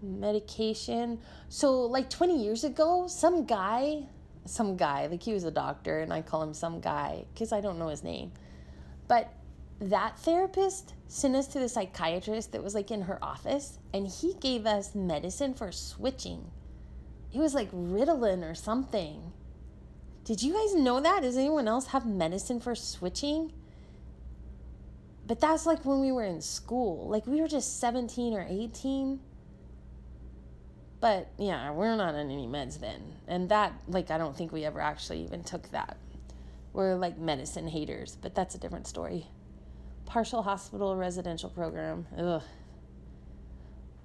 medication. 0.03 1.21
So, 1.49 1.83
like 1.83 2.11
20 2.11 2.43
years 2.43 2.64
ago, 2.64 3.07
some 3.07 3.47
guy, 3.47 4.03
some 4.45 4.77
guy, 4.77 5.07
like 5.07 5.23
he 5.23 5.33
was 5.33 5.45
a 5.45 5.51
doctor, 5.51 6.01
and 6.01 6.12
I 6.12 6.23
call 6.23 6.43
him 6.43 6.53
some 6.53 6.81
guy 6.81 7.25
because 7.33 7.53
I 7.53 7.61
don't 7.61 7.79
know 7.79 7.88
his 7.88 8.03
name 8.03 8.33
but 9.11 9.33
that 9.81 10.21
therapist 10.21 10.95
sent 11.09 11.35
us 11.35 11.49
to 11.49 11.59
the 11.59 11.69
psychiatrist 11.69 12.53
that 12.53 12.62
was 12.62 12.77
like 12.77 12.93
in 12.93 13.03
her 13.03 13.19
office, 13.25 13.81
and 13.93 14.07
he 14.07 14.35
gave 14.35 14.66
us 14.66 14.95
medicine 14.95 15.53
for 15.53 15.73
switching. 15.73 16.53
It 17.35 17.38
was 17.38 17.53
like 17.53 17.73
Ritalin 17.73 18.49
or 18.49 18.55
something. 18.55 19.33
Did 20.31 20.45
you 20.45 20.53
guys 20.53 20.77
know 20.77 21.01
that? 21.01 21.23
Does 21.23 21.37
anyone 21.37 21.66
else 21.66 21.88
have 21.88 22.07
medicine 22.07 22.61
for 22.61 22.77
switching? 22.77 23.53
But 25.27 25.40
that's 25.40 25.66
like 25.66 25.85
when 25.85 25.99
we 25.99 26.12
were 26.12 26.23
in 26.23 26.40
school. 26.40 27.09
Like 27.09 27.27
we 27.27 27.40
were 27.40 27.49
just 27.49 27.81
17 27.81 28.35
or 28.35 28.47
18. 28.49 29.19
But 31.01 31.33
yeah, 31.37 31.73
we're 31.73 31.97
not 31.97 32.14
on 32.14 32.31
any 32.31 32.47
meds 32.47 32.79
then. 32.79 33.16
And 33.27 33.49
that, 33.49 33.73
like, 33.88 34.12
I 34.12 34.19
don't 34.19 34.37
think 34.37 34.53
we 34.53 34.64
ever 34.64 34.81
actually 34.81 35.21
even 35.25 35.43
took 35.43 35.69
that. 35.73 35.97
We're 36.75 36.95
like 36.95 37.19
medicine 37.19 37.66
haters, 37.66 38.16
but 38.23 38.33
that's 38.33 38.55
a 38.55 38.59
different 38.59 38.87
story. 38.87 39.27
Partial 40.07 40.45
hospital 40.45 40.95
residential 40.95 41.51
program. 41.51 42.07
Ugh. 42.16 42.43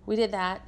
We 0.08 0.16
did 0.16 0.32
that, 0.32 0.64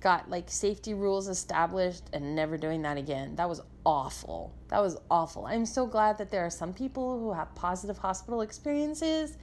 got 0.00 0.28
like 0.28 0.50
safety 0.50 0.92
rules 0.92 1.28
established, 1.28 2.02
and 2.12 2.34
never 2.34 2.58
doing 2.58 2.82
that 2.82 2.96
again. 2.96 3.36
That 3.36 3.48
was 3.48 3.60
awful. 3.88 4.52
That 4.68 4.82
was 4.82 4.98
awful. 5.10 5.46
I'm 5.46 5.64
so 5.64 5.86
glad 5.86 6.18
that 6.18 6.30
there 6.30 6.44
are 6.44 6.50
some 6.50 6.74
people 6.74 7.18
who 7.18 7.32
have 7.32 7.54
positive 7.54 7.96
hospital 7.96 8.42
experiences, 8.42 9.38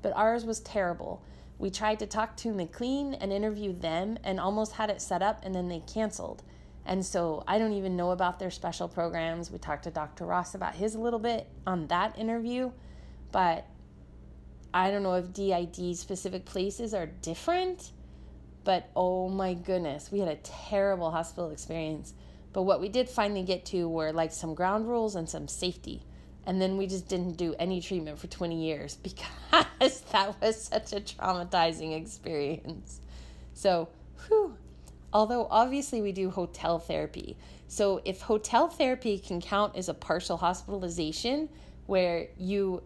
but 0.00 0.16
ours 0.16 0.46
was 0.46 0.60
terrible. 0.60 1.22
We 1.58 1.68
tried 1.68 1.98
to 1.98 2.06
talk 2.06 2.34
to 2.38 2.54
McLean 2.54 3.12
and 3.12 3.30
interview 3.30 3.74
them 3.74 4.16
and 4.24 4.40
almost 4.40 4.72
had 4.72 4.88
it 4.88 5.02
set 5.02 5.20
up, 5.20 5.44
and 5.44 5.54
then 5.54 5.68
they 5.68 5.80
canceled. 5.80 6.42
And 6.86 7.04
so 7.04 7.44
I 7.46 7.58
don't 7.58 7.74
even 7.74 7.94
know 7.94 8.12
about 8.12 8.38
their 8.38 8.50
special 8.50 8.88
programs. 8.88 9.50
We 9.50 9.58
talked 9.58 9.84
to 9.84 9.90
Dr. 9.90 10.24
Ross 10.24 10.54
about 10.54 10.76
his 10.76 10.94
a 10.94 10.98
little 10.98 11.18
bit 11.18 11.46
on 11.66 11.86
that 11.88 12.18
interview, 12.18 12.72
but 13.32 13.66
I 14.72 14.90
don't 14.90 15.02
know 15.02 15.16
if 15.16 15.34
DID 15.34 15.94
specific 15.98 16.46
places 16.46 16.94
are 16.94 17.04
different. 17.04 17.92
But 18.64 18.88
oh 18.96 19.28
my 19.28 19.52
goodness, 19.52 20.10
we 20.10 20.20
had 20.20 20.28
a 20.28 20.36
terrible 20.36 21.10
hospital 21.10 21.50
experience. 21.50 22.14
But 22.52 22.62
what 22.62 22.80
we 22.80 22.88
did 22.88 23.08
finally 23.08 23.42
get 23.42 23.64
to 23.66 23.88
were 23.88 24.12
like 24.12 24.32
some 24.32 24.54
ground 24.54 24.88
rules 24.88 25.14
and 25.14 25.28
some 25.28 25.48
safety. 25.48 26.02
And 26.46 26.60
then 26.60 26.76
we 26.76 26.86
just 26.86 27.08
didn't 27.08 27.36
do 27.36 27.54
any 27.58 27.80
treatment 27.80 28.18
for 28.18 28.26
20 28.26 28.60
years 28.60 28.96
because 29.02 30.00
that 30.12 30.40
was 30.40 30.64
such 30.64 30.92
a 30.92 31.00
traumatizing 31.00 31.96
experience. 31.96 33.00
So, 33.54 33.88
whew, 34.26 34.56
although 35.12 35.46
obviously 35.50 36.00
we 36.00 36.12
do 36.12 36.30
hotel 36.30 36.78
therapy. 36.78 37.36
So 37.68 38.00
if 38.04 38.22
hotel 38.22 38.68
therapy 38.68 39.18
can 39.18 39.40
count 39.40 39.76
as 39.76 39.88
a 39.88 39.94
partial 39.94 40.36
hospitalization 40.36 41.48
where 41.86 42.28
you 42.36 42.82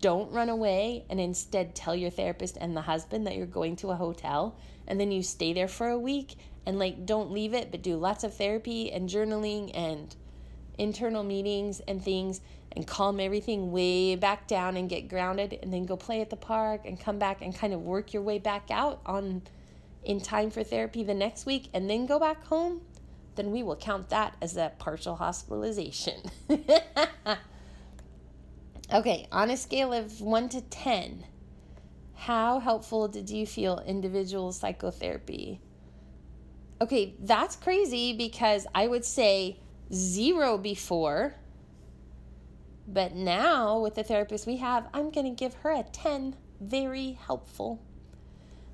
don't 0.00 0.30
run 0.30 0.48
away 0.48 1.04
and 1.10 1.18
instead 1.18 1.74
tell 1.74 1.94
your 1.94 2.10
therapist 2.10 2.56
and 2.60 2.76
the 2.76 2.82
husband 2.82 3.26
that 3.26 3.36
you're 3.36 3.46
going 3.46 3.76
to 3.76 3.90
a 3.90 3.96
hotel 3.96 4.56
and 4.86 5.00
then 5.00 5.10
you 5.10 5.22
stay 5.22 5.52
there 5.52 5.68
for 5.68 5.88
a 5.88 5.98
week 5.98 6.36
and 6.66 6.78
like 6.78 7.04
don't 7.06 7.30
leave 7.30 7.54
it 7.54 7.70
but 7.70 7.82
do 7.82 7.96
lots 7.96 8.24
of 8.24 8.34
therapy 8.34 8.90
and 8.92 9.08
journaling 9.08 9.70
and 9.74 10.16
internal 10.78 11.22
meetings 11.22 11.80
and 11.86 12.02
things 12.02 12.40
and 12.74 12.86
calm 12.86 13.20
everything 13.20 13.70
way 13.70 14.16
back 14.16 14.46
down 14.46 14.76
and 14.76 14.88
get 14.88 15.08
grounded 15.08 15.58
and 15.62 15.72
then 15.72 15.84
go 15.84 15.96
play 15.96 16.20
at 16.20 16.30
the 16.30 16.36
park 16.36 16.82
and 16.84 16.98
come 16.98 17.18
back 17.18 17.42
and 17.42 17.54
kind 17.54 17.72
of 17.72 17.82
work 17.82 18.12
your 18.12 18.22
way 18.22 18.38
back 18.38 18.70
out 18.70 19.00
on 19.04 19.42
in 20.04 20.20
time 20.20 20.50
for 20.50 20.64
therapy 20.64 21.04
the 21.04 21.14
next 21.14 21.46
week 21.46 21.68
and 21.72 21.88
then 21.88 22.06
go 22.06 22.18
back 22.18 22.44
home, 22.46 22.80
then 23.36 23.50
we 23.50 23.62
will 23.62 23.76
count 23.76 24.08
that 24.10 24.36
as 24.40 24.56
a 24.56 24.72
partial 24.78 25.16
hospitalization. 25.16 26.20
okay, 28.92 29.26
on 29.30 29.50
a 29.50 29.56
scale 29.56 29.92
of 29.92 30.20
1 30.20 30.48
to 30.50 30.60
10, 30.60 31.24
how 32.14 32.58
helpful 32.58 33.08
did 33.08 33.30
you 33.30 33.46
feel 33.46 33.82
individual 33.86 34.52
psychotherapy? 34.52 35.60
Okay, 36.82 37.14
that's 37.20 37.54
crazy 37.54 38.12
because 38.12 38.66
I 38.74 38.88
would 38.88 39.04
say 39.04 39.60
zero 39.94 40.58
before. 40.58 41.36
But 42.88 43.14
now, 43.14 43.78
with 43.78 43.94
the 43.94 44.02
therapist 44.02 44.48
we 44.48 44.56
have, 44.56 44.88
I'm 44.92 45.12
going 45.12 45.26
to 45.26 45.30
give 45.30 45.54
her 45.62 45.70
a 45.70 45.84
10. 45.84 46.34
Very 46.60 47.12
helpful. 47.24 47.80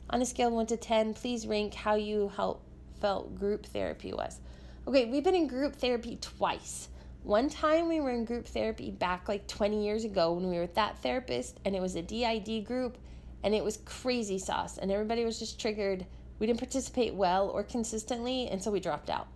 On 0.09 0.23
a 0.23 0.25
scale 0.25 0.49
of 0.49 0.55
1 0.55 0.69
to 0.69 0.79
10, 0.79 1.13
please 1.13 1.47
rank 1.47 1.75
how 1.75 1.97
you 1.97 2.33
help, 2.35 2.63
felt 2.99 3.35
group 3.35 3.67
therapy 3.67 4.15
was. 4.15 4.41
Okay, 4.87 5.05
we've 5.05 5.23
been 5.23 5.35
in 5.35 5.47
group 5.47 5.77
therapy 5.77 6.17
twice. 6.19 6.89
One 7.25 7.51
time 7.51 7.89
we 7.89 8.01
were 8.01 8.13
in 8.13 8.25
group 8.25 8.47
therapy 8.47 8.91
back 8.91 9.29
like 9.29 9.47
20 9.49 9.85
years 9.85 10.07
ago 10.07 10.33
when 10.33 10.49
we 10.49 10.55
were 10.57 10.63
with 10.63 10.77
that 10.77 10.97
therapist, 11.03 11.61
and 11.67 11.77
it 11.77 11.83
was 11.83 11.95
a 11.95 12.01
DID 12.01 12.65
group, 12.65 12.97
and 13.45 13.55
it 13.55 13.63
was 13.63 13.77
crazy 13.85 14.39
sauce, 14.39 14.79
and 14.79 14.91
everybody 14.91 15.27
was 15.27 15.39
just 15.39 15.61
triggered. 15.61 16.07
We 16.39 16.47
didn't 16.47 16.61
participate 16.61 17.15
well 17.15 17.49
or 17.49 17.63
consistently, 17.63 18.49
and 18.49 18.63
so 18.63 18.71
we 18.71 18.81
dropped 18.81 19.11
out. 19.11 19.27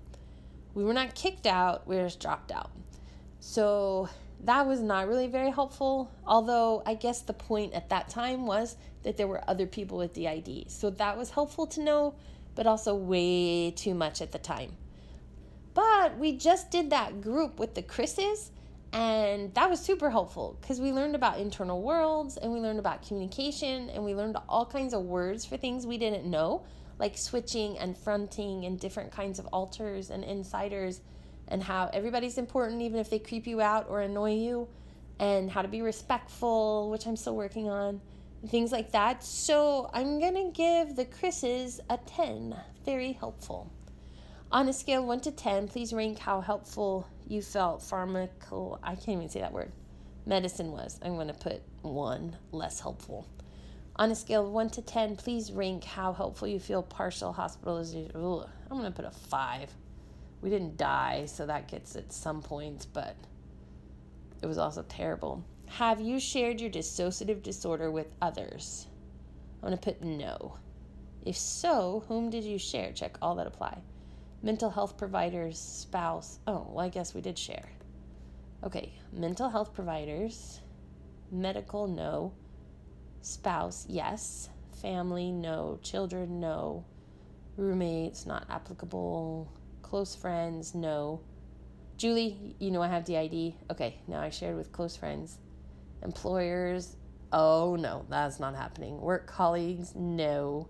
We 0.74 0.84
were 0.84 0.94
not 0.94 1.14
kicked 1.14 1.46
out, 1.46 1.86
we 1.86 1.96
just 1.96 2.20
dropped 2.20 2.52
out. 2.52 2.70
So 3.40 4.08
that 4.44 4.66
was 4.66 4.80
not 4.80 5.08
really 5.08 5.26
very 5.26 5.50
helpful, 5.50 6.10
although 6.26 6.82
I 6.86 6.94
guess 6.94 7.20
the 7.20 7.32
point 7.32 7.74
at 7.74 7.90
that 7.90 8.08
time 8.08 8.46
was 8.46 8.76
that 9.02 9.16
there 9.16 9.26
were 9.26 9.42
other 9.48 9.66
people 9.66 9.98
with 9.98 10.14
DID. 10.14 10.70
So 10.70 10.90
that 10.90 11.16
was 11.18 11.30
helpful 11.30 11.66
to 11.68 11.82
know, 11.82 12.14
but 12.54 12.66
also 12.66 12.94
way 12.94 13.70
too 13.72 13.94
much 13.94 14.20
at 14.20 14.32
the 14.32 14.38
time. 14.38 14.76
But 15.74 16.18
we 16.18 16.36
just 16.36 16.70
did 16.70 16.90
that 16.90 17.20
group 17.20 17.58
with 17.58 17.74
the 17.74 17.82
Chris's, 17.82 18.50
and 18.92 19.54
that 19.54 19.70
was 19.70 19.80
super 19.80 20.10
helpful 20.10 20.58
because 20.60 20.80
we 20.80 20.92
learned 20.92 21.14
about 21.14 21.38
internal 21.38 21.80
worlds 21.80 22.36
and 22.36 22.52
we 22.52 22.60
learned 22.60 22.78
about 22.78 23.06
communication 23.06 23.88
and 23.88 24.04
we 24.04 24.14
learned 24.14 24.36
all 24.48 24.66
kinds 24.66 24.92
of 24.92 25.02
words 25.02 25.46
for 25.46 25.56
things 25.56 25.86
we 25.86 25.96
didn't 25.96 26.26
know, 26.26 26.62
like 27.02 27.18
switching 27.18 27.76
and 27.80 27.98
fronting 27.98 28.64
and 28.64 28.78
different 28.78 29.10
kinds 29.10 29.40
of 29.40 29.46
alters 29.46 30.10
and 30.10 30.22
insiders, 30.22 31.00
and 31.48 31.60
how 31.60 31.90
everybody's 31.92 32.38
important 32.38 32.80
even 32.80 33.00
if 33.00 33.10
they 33.10 33.18
creep 33.18 33.44
you 33.44 33.60
out 33.60 33.86
or 33.88 34.00
annoy 34.02 34.32
you, 34.32 34.68
and 35.18 35.50
how 35.50 35.62
to 35.62 35.68
be 35.68 35.82
respectful, 35.82 36.88
which 36.90 37.04
I'm 37.06 37.16
still 37.16 37.34
working 37.34 37.68
on 37.68 38.00
things 38.48 38.70
like 38.70 38.92
that. 38.92 39.24
So 39.24 39.90
I'm 39.92 40.20
to 40.34 40.52
give 40.52 40.94
the 40.94 41.04
Chris's 41.04 41.80
a 41.90 41.96
10. 41.96 42.56
Very 42.84 43.12
helpful. 43.12 43.72
On 44.52 44.68
a 44.68 44.72
scale 44.72 45.04
1 45.04 45.20
to 45.22 45.32
10, 45.32 45.68
please 45.68 45.92
rank 45.92 46.18
how 46.18 46.40
helpful 46.40 47.08
you 47.26 47.42
felt 47.42 47.80
pharmacal. 47.80 48.78
I 48.82 48.94
can't 48.94 49.16
even 49.16 49.28
say 49.28 49.40
that 49.40 49.52
word. 49.52 49.72
Medicine 50.24 50.70
was. 50.70 51.00
I'm 51.02 51.16
to 51.28 51.34
put 51.34 51.62
1 51.82 52.36
less 52.52 52.78
helpful. 52.78 53.26
On 53.96 54.10
a 54.10 54.14
scale 54.14 54.46
of 54.46 54.52
1 54.52 54.70
to 54.70 54.82
10, 54.82 55.16
please 55.16 55.52
rank 55.52 55.84
how 55.84 56.14
helpful 56.14 56.48
you 56.48 56.58
feel 56.58 56.82
partial 56.82 57.32
hospitalization. 57.32 58.10
I'm 58.14 58.78
going 58.78 58.84
to 58.84 58.90
put 58.90 59.04
a 59.04 59.10
5. 59.10 59.70
We 60.40 60.50
didn't 60.50 60.78
die, 60.78 61.26
so 61.26 61.44
that 61.46 61.68
gets 61.68 61.94
at 61.94 62.12
some 62.12 62.40
points, 62.42 62.86
but 62.86 63.14
it 64.42 64.46
was 64.46 64.58
also 64.58 64.82
terrible. 64.88 65.44
Have 65.66 66.00
you 66.00 66.18
shared 66.18 66.60
your 66.60 66.70
dissociative 66.70 67.42
disorder 67.42 67.90
with 67.90 68.14
others? 68.22 68.86
I'm 69.62 69.68
going 69.68 69.78
to 69.78 69.84
put 69.84 70.02
no. 70.02 70.56
If 71.24 71.36
so, 71.36 72.02
whom 72.08 72.30
did 72.30 72.44
you 72.44 72.58
share? 72.58 72.92
Check 72.92 73.18
all 73.20 73.34
that 73.36 73.46
apply. 73.46 73.82
Mental 74.42 74.70
health 74.70 74.96
providers, 74.96 75.58
spouse. 75.58 76.40
Oh, 76.46 76.66
well, 76.70 76.84
I 76.84 76.88
guess 76.88 77.14
we 77.14 77.20
did 77.20 77.38
share. 77.38 77.68
Okay, 78.64 78.92
mental 79.12 79.48
health 79.50 79.74
providers, 79.74 80.60
medical, 81.30 81.86
no. 81.86 82.32
Spouse, 83.22 83.86
yes. 83.88 84.48
Family, 84.82 85.30
no. 85.30 85.78
Children, 85.82 86.40
no. 86.40 86.84
Roommates, 87.56 88.26
not 88.26 88.46
applicable. 88.50 89.50
Close 89.82 90.14
friends, 90.14 90.74
no. 90.74 91.20
Julie, 91.96 92.56
you 92.58 92.70
know 92.72 92.82
I 92.82 92.88
have 92.88 93.04
DID. 93.04 93.54
Okay, 93.70 94.00
now 94.08 94.20
I 94.20 94.30
shared 94.30 94.56
with 94.56 94.72
close 94.72 94.96
friends. 94.96 95.38
Employers, 96.02 96.96
oh 97.32 97.76
no, 97.76 98.04
that's 98.08 98.40
not 98.40 98.56
happening. 98.56 99.00
Work 99.00 99.28
colleagues, 99.28 99.94
no. 99.94 100.68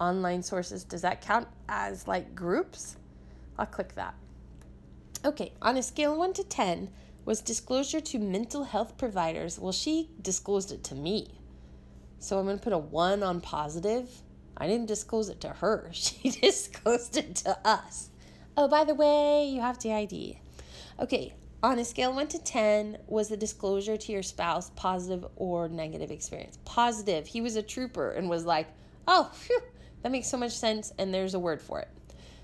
Online 0.00 0.42
sources, 0.42 0.84
does 0.84 1.02
that 1.02 1.20
count 1.20 1.48
as 1.68 2.08
like 2.08 2.34
groups? 2.34 2.96
I'll 3.58 3.66
click 3.66 3.94
that. 3.96 4.14
Okay, 5.22 5.52
on 5.60 5.76
a 5.76 5.82
scale 5.82 6.12
of 6.12 6.18
1 6.18 6.32
to 6.34 6.44
10, 6.44 6.88
was 7.26 7.42
disclosure 7.42 8.00
to 8.00 8.18
mental 8.18 8.64
health 8.64 8.96
providers. 8.96 9.58
Well, 9.58 9.72
she 9.72 10.08
disclosed 10.22 10.72
it 10.72 10.82
to 10.84 10.94
me. 10.94 11.39
So 12.20 12.38
I'm 12.38 12.44
going 12.44 12.58
to 12.58 12.62
put 12.62 12.74
a 12.74 12.78
one 12.78 13.22
on 13.22 13.40
positive. 13.40 14.08
I 14.56 14.68
didn't 14.68 14.86
disclose 14.86 15.30
it 15.30 15.40
to 15.40 15.48
her, 15.48 15.88
she 15.92 16.30
disclosed 16.30 17.16
it 17.16 17.34
to 17.36 17.58
us. 17.66 18.10
Oh, 18.56 18.68
by 18.68 18.84
the 18.84 18.94
way, 18.94 19.48
you 19.48 19.60
have 19.62 19.78
DID. 19.78 20.36
Okay, 21.00 21.32
on 21.62 21.78
a 21.78 21.84
scale 21.84 22.14
1 22.14 22.28
to 22.28 22.38
10, 22.38 22.98
was 23.06 23.28
the 23.28 23.36
disclosure 23.36 23.96
to 23.96 24.12
your 24.12 24.22
spouse 24.22 24.70
positive 24.76 25.26
or 25.36 25.68
negative 25.68 26.10
experience? 26.10 26.58
Positive. 26.66 27.26
He 27.26 27.40
was 27.40 27.56
a 27.56 27.62
trooper 27.62 28.10
and 28.10 28.28
was 28.28 28.44
like, 28.44 28.66
oh, 29.08 29.30
phew, 29.32 29.60
that 30.02 30.12
makes 30.12 30.28
so 30.28 30.36
much 30.36 30.52
sense, 30.52 30.92
and 30.98 31.12
there's 31.12 31.34
a 31.34 31.38
word 31.38 31.62
for 31.62 31.80
it. 31.80 31.88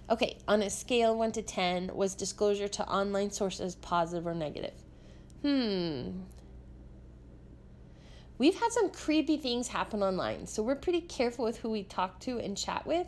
Okay, 0.08 0.38
on 0.48 0.62
a 0.62 0.70
scale 0.70 1.16
1 1.16 1.32
to 1.32 1.42
10, 1.42 1.90
was 1.94 2.14
disclosure 2.14 2.68
to 2.68 2.88
online 2.88 3.30
sources 3.30 3.74
positive 3.74 4.26
or 4.26 4.34
negative? 4.34 4.74
Hmm. 5.42 6.22
We've 8.39 8.59
had 8.59 8.70
some 8.72 8.91
creepy 8.91 9.39
things 9.39 9.68
happen 9.68 10.03
online, 10.03 10.47
so 10.47 10.62
we're 10.62 10.76
pretty 10.76 11.01
careful 11.01 11.45
with 11.45 11.59
who 11.59 11.70
we 11.70 11.84
talk 11.84 12.20
to 12.20 12.39
and 12.39 12.57
chat 12.57 12.87
with. 12.87 13.07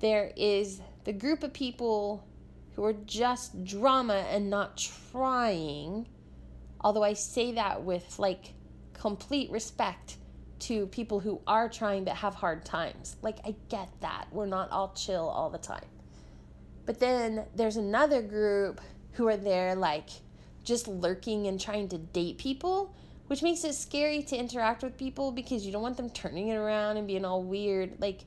There 0.00 0.32
is 0.36 0.80
the 1.04 1.12
group 1.12 1.42
of 1.42 1.52
people 1.52 2.26
who 2.74 2.84
are 2.84 2.92
just 2.92 3.64
drama 3.64 4.26
and 4.30 4.50
not 4.50 4.76
trying, 5.12 6.08
although 6.80 7.04
I 7.04 7.12
say 7.12 7.52
that 7.52 7.84
with 7.84 8.18
like 8.18 8.54
complete 8.92 9.50
respect 9.50 10.16
to 10.58 10.86
people 10.86 11.20
who 11.20 11.40
are 11.46 11.68
trying 11.68 12.04
but 12.04 12.14
have 12.16 12.34
hard 12.34 12.64
times. 12.64 13.16
Like, 13.22 13.38
I 13.44 13.54
get 13.68 13.88
that. 14.00 14.26
We're 14.32 14.46
not 14.46 14.70
all 14.70 14.92
chill 14.94 15.28
all 15.28 15.50
the 15.50 15.58
time. 15.58 15.84
But 16.86 16.98
then 16.98 17.44
there's 17.54 17.76
another 17.76 18.22
group 18.22 18.80
who 19.12 19.28
are 19.28 19.36
there, 19.36 19.74
like, 19.74 20.08
just 20.64 20.88
lurking 20.88 21.46
and 21.46 21.60
trying 21.60 21.88
to 21.88 21.98
date 21.98 22.38
people, 22.38 22.94
which 23.26 23.42
makes 23.42 23.64
it 23.64 23.74
scary 23.74 24.22
to 24.22 24.36
interact 24.36 24.82
with 24.82 24.96
people 24.96 25.32
because 25.32 25.66
you 25.66 25.72
don't 25.72 25.82
want 25.82 25.96
them 25.96 26.10
turning 26.10 26.48
it 26.48 26.56
around 26.56 26.96
and 26.96 27.06
being 27.06 27.24
all 27.24 27.42
weird. 27.42 28.00
Like, 28.00 28.24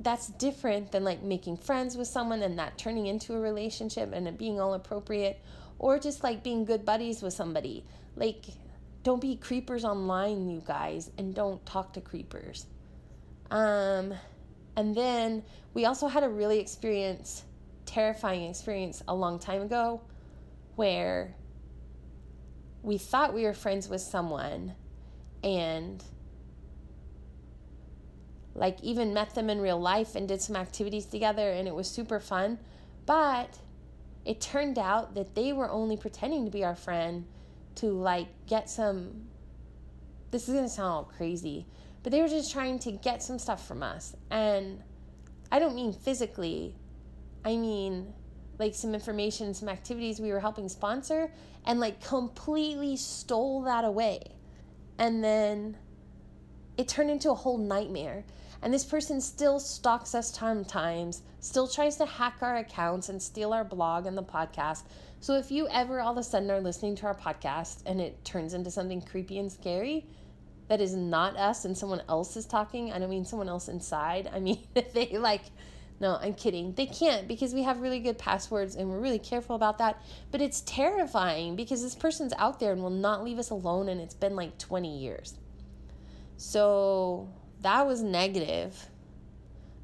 that's 0.00 0.28
different 0.28 0.92
than 0.92 1.04
like 1.04 1.22
making 1.22 1.56
friends 1.56 1.96
with 1.96 2.08
someone 2.08 2.42
and 2.42 2.58
that 2.58 2.76
turning 2.76 3.06
into 3.06 3.34
a 3.34 3.40
relationship 3.40 4.12
and 4.12 4.28
it 4.28 4.36
being 4.36 4.60
all 4.60 4.74
appropriate 4.74 5.40
or 5.78 5.98
just 5.98 6.22
like 6.22 6.42
being 6.42 6.64
good 6.64 6.84
buddies 6.84 7.22
with 7.22 7.32
somebody. 7.32 7.84
Like, 8.16 8.44
don't 9.02 9.20
be 9.20 9.36
creepers 9.36 9.84
online, 9.84 10.48
you 10.48 10.62
guys, 10.64 11.10
and 11.18 11.34
don't 11.34 11.64
talk 11.66 11.92
to 11.94 12.00
creepers. 12.00 12.66
Um, 13.50 14.14
and 14.76 14.94
then 14.94 15.42
we 15.72 15.84
also 15.84 16.08
had 16.08 16.24
a 16.24 16.28
really 16.28 16.58
experience, 16.58 17.44
terrifying 17.86 18.48
experience 18.48 19.02
a 19.06 19.14
long 19.14 19.38
time 19.38 19.62
ago 19.62 20.00
where 20.76 21.34
we 22.84 22.98
thought 22.98 23.32
we 23.32 23.44
were 23.44 23.54
friends 23.54 23.88
with 23.88 24.02
someone 24.02 24.74
and 25.42 26.04
like 28.54 28.78
even 28.82 29.14
met 29.14 29.34
them 29.34 29.48
in 29.50 29.60
real 29.60 29.80
life 29.80 30.14
and 30.14 30.28
did 30.28 30.40
some 30.40 30.54
activities 30.54 31.06
together 31.06 31.50
and 31.50 31.66
it 31.66 31.74
was 31.74 31.88
super 31.88 32.20
fun. 32.20 32.58
But 33.06 33.58
it 34.24 34.40
turned 34.40 34.78
out 34.78 35.14
that 35.14 35.34
they 35.34 35.52
were 35.52 35.70
only 35.70 35.96
pretending 35.96 36.44
to 36.44 36.50
be 36.50 36.62
our 36.62 36.74
friend 36.74 37.26
to 37.76 37.86
like 37.86 38.28
get 38.46 38.70
some 38.70 39.26
this 40.30 40.48
is 40.48 40.54
going 40.54 40.64
to 40.64 40.70
sound 40.70 40.88
all 40.88 41.04
crazy 41.04 41.66
but 42.02 42.12
they 42.12 42.20
were 42.20 42.28
just 42.28 42.52
trying 42.52 42.78
to 42.78 42.92
get 42.92 43.22
some 43.22 43.38
stuff 43.38 43.66
from 43.66 43.82
us. 43.82 44.14
And 44.30 44.82
i 45.50 45.58
don't 45.58 45.74
mean 45.74 45.92
physically 45.92 46.74
i 47.44 47.56
mean 47.56 48.12
like 48.58 48.74
some 48.74 48.94
information 48.94 49.54
some 49.54 49.68
activities 49.68 50.20
we 50.20 50.32
were 50.32 50.40
helping 50.40 50.68
sponsor 50.68 51.30
and 51.66 51.80
like 51.80 52.02
completely 52.04 52.96
stole 52.96 53.62
that 53.62 53.84
away 53.84 54.20
and 54.98 55.22
then 55.22 55.76
it 56.76 56.88
turned 56.88 57.10
into 57.10 57.30
a 57.30 57.34
whole 57.34 57.58
nightmare 57.58 58.24
and 58.62 58.72
this 58.72 58.84
person 58.84 59.20
still 59.20 59.60
stalks 59.60 60.14
us 60.14 60.32
sometimes 60.32 61.22
still 61.40 61.68
tries 61.68 61.96
to 61.96 62.06
hack 62.06 62.36
our 62.40 62.56
accounts 62.56 63.08
and 63.08 63.20
steal 63.20 63.52
our 63.52 63.64
blog 63.64 64.06
and 64.06 64.16
the 64.16 64.22
podcast 64.22 64.82
so 65.20 65.34
if 65.34 65.50
you 65.50 65.68
ever 65.68 66.00
all 66.00 66.12
of 66.12 66.18
a 66.18 66.22
sudden 66.22 66.50
are 66.50 66.60
listening 66.60 66.94
to 66.96 67.06
our 67.06 67.14
podcast 67.14 67.82
and 67.86 68.00
it 68.00 68.24
turns 68.24 68.54
into 68.54 68.70
something 68.70 69.00
creepy 69.00 69.38
and 69.38 69.50
scary 69.50 70.06
that 70.68 70.80
is 70.80 70.94
not 70.94 71.36
us 71.36 71.64
and 71.64 71.76
someone 71.76 72.02
else 72.08 72.36
is 72.36 72.46
talking, 72.46 72.92
I 72.92 72.98
don't 72.98 73.10
mean 73.10 73.24
someone 73.24 73.48
else 73.48 73.68
inside. 73.68 74.30
I 74.32 74.40
mean 74.40 74.66
they 74.94 75.18
like 75.18 75.42
no, 76.00 76.18
I'm 76.20 76.34
kidding. 76.34 76.72
They 76.74 76.86
can't 76.86 77.28
because 77.28 77.54
we 77.54 77.62
have 77.62 77.80
really 77.80 78.00
good 78.00 78.18
passwords 78.18 78.74
and 78.74 78.90
we're 78.90 78.98
really 78.98 79.18
careful 79.18 79.54
about 79.54 79.78
that. 79.78 80.02
But 80.30 80.40
it's 80.40 80.60
terrifying 80.62 81.56
because 81.56 81.82
this 81.82 81.94
person's 81.94 82.32
out 82.36 82.58
there 82.58 82.72
and 82.72 82.82
will 82.82 82.90
not 82.90 83.22
leave 83.22 83.38
us 83.38 83.50
alone 83.50 83.88
and 83.88 84.00
it's 84.00 84.14
been 84.14 84.34
like 84.34 84.58
20 84.58 84.98
years. 84.98 85.34
So 86.36 87.28
that 87.62 87.86
was 87.86 88.02
negative. 88.02 88.88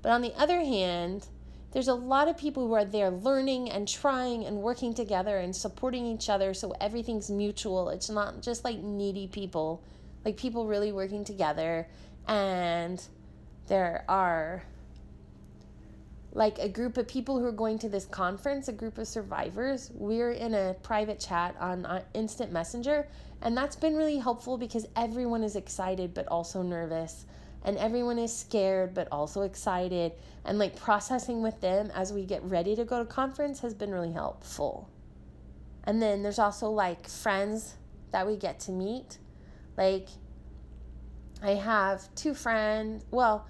But 0.03 0.11
on 0.11 0.23
the 0.23 0.35
other 0.37 0.61
hand, 0.61 1.27
there's 1.73 1.89
a 1.89 1.95
lot 1.95 2.27
of 2.27 2.37
people 2.37 2.67
who 2.67 2.75
are 2.75 2.85
there 2.85 3.11
learning 3.11 3.71
and 3.71 3.87
trying 3.87 4.45
and 4.45 4.57
working 4.57 4.93
together 4.93 5.39
and 5.39 5.55
supporting 5.55 6.05
each 6.05 6.29
other 6.29 6.53
so 6.53 6.75
everything's 6.81 7.31
mutual. 7.31 7.91
It's 7.91 8.11
not 8.11 8.43
just 8.43 8.65
like 8.65 8.79
needy 8.79 9.29
people, 9.29 9.85
like 10.25 10.37
people 10.37 10.67
really 10.67 10.91
working 10.91 11.25
together. 11.25 11.87
And 12.27 13.01
there 13.69 14.05
are 14.09 14.65
like 16.33 16.59
a 16.59 16.69
group 16.69 16.97
of 16.97 17.09
people 17.09 17.39
who 17.39 17.45
are 17.45 17.53
going 17.53 17.79
to 17.81 17.89
this 17.89 18.05
conference, 18.05 18.69
a 18.69 18.73
group 18.73 18.99
of 18.99 19.09
survivors. 19.09 19.91
We're 19.95 20.33
in 20.33 20.55
a 20.55 20.75
private 20.83 21.19
chat 21.19 21.57
on 21.59 21.85
uh, 21.87 22.03
Instant 22.15 22.53
Messenger, 22.53 23.09
and 23.43 23.57
that's 23.57 23.77
been 23.77 23.97
really 23.97 24.19
helpful 24.19 24.57
because 24.57 24.87
everyone 24.97 25.43
is 25.43 25.57
excited 25.57 26.15
but 26.15 26.29
also 26.29 26.63
nervous. 26.63 27.27
And 27.65 27.77
everyone 27.77 28.19
is 28.19 28.35
scared 28.35 28.95
but 28.95 29.09
also 29.13 29.43
excited. 29.43 30.13
And 30.45 30.59
like 30.59 30.77
processing 30.77 31.43
with 31.43 31.61
them 31.61 31.91
as 31.95 32.13
we 32.13 32.25
get 32.25 32.43
ready 32.45 32.75
to 32.77 32.85
go 32.85 33.01
to 33.01 33.05
conference 33.05 33.61
has 33.61 33.75
been 33.75 33.91
really 33.91 34.13
helpful. 34.13 34.89
And 35.85 36.01
then 36.01 36.23
there's 36.23 36.39
also 36.39 36.71
like 36.71 37.09
friends 37.09 37.75
that 38.13 38.27
we 38.27 38.37
get 38.37 38.61
to 38.61 38.73
meet. 38.73 39.19
Like 39.77 40.09
i 41.43 41.53
have 41.53 42.15
two 42.15 42.35
friends 42.35 43.05
well 43.11 43.47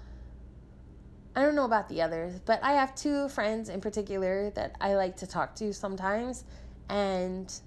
i 1.35 1.41
don't 1.41 1.55
know 1.55 1.65
about 1.65 1.87
the 1.89 2.01
others 2.01 2.39
but 2.45 2.61
i 2.63 2.73
have 2.73 2.93
two 2.95 3.29
friends 3.29 3.69
in 3.69 3.81
particular 3.81 4.49
that 4.51 4.75
i 4.81 4.95
like 4.95 5.15
to 5.15 5.27
talk 5.27 5.55
to 5.55 5.73
sometimes 5.73 6.43
and 6.89 7.61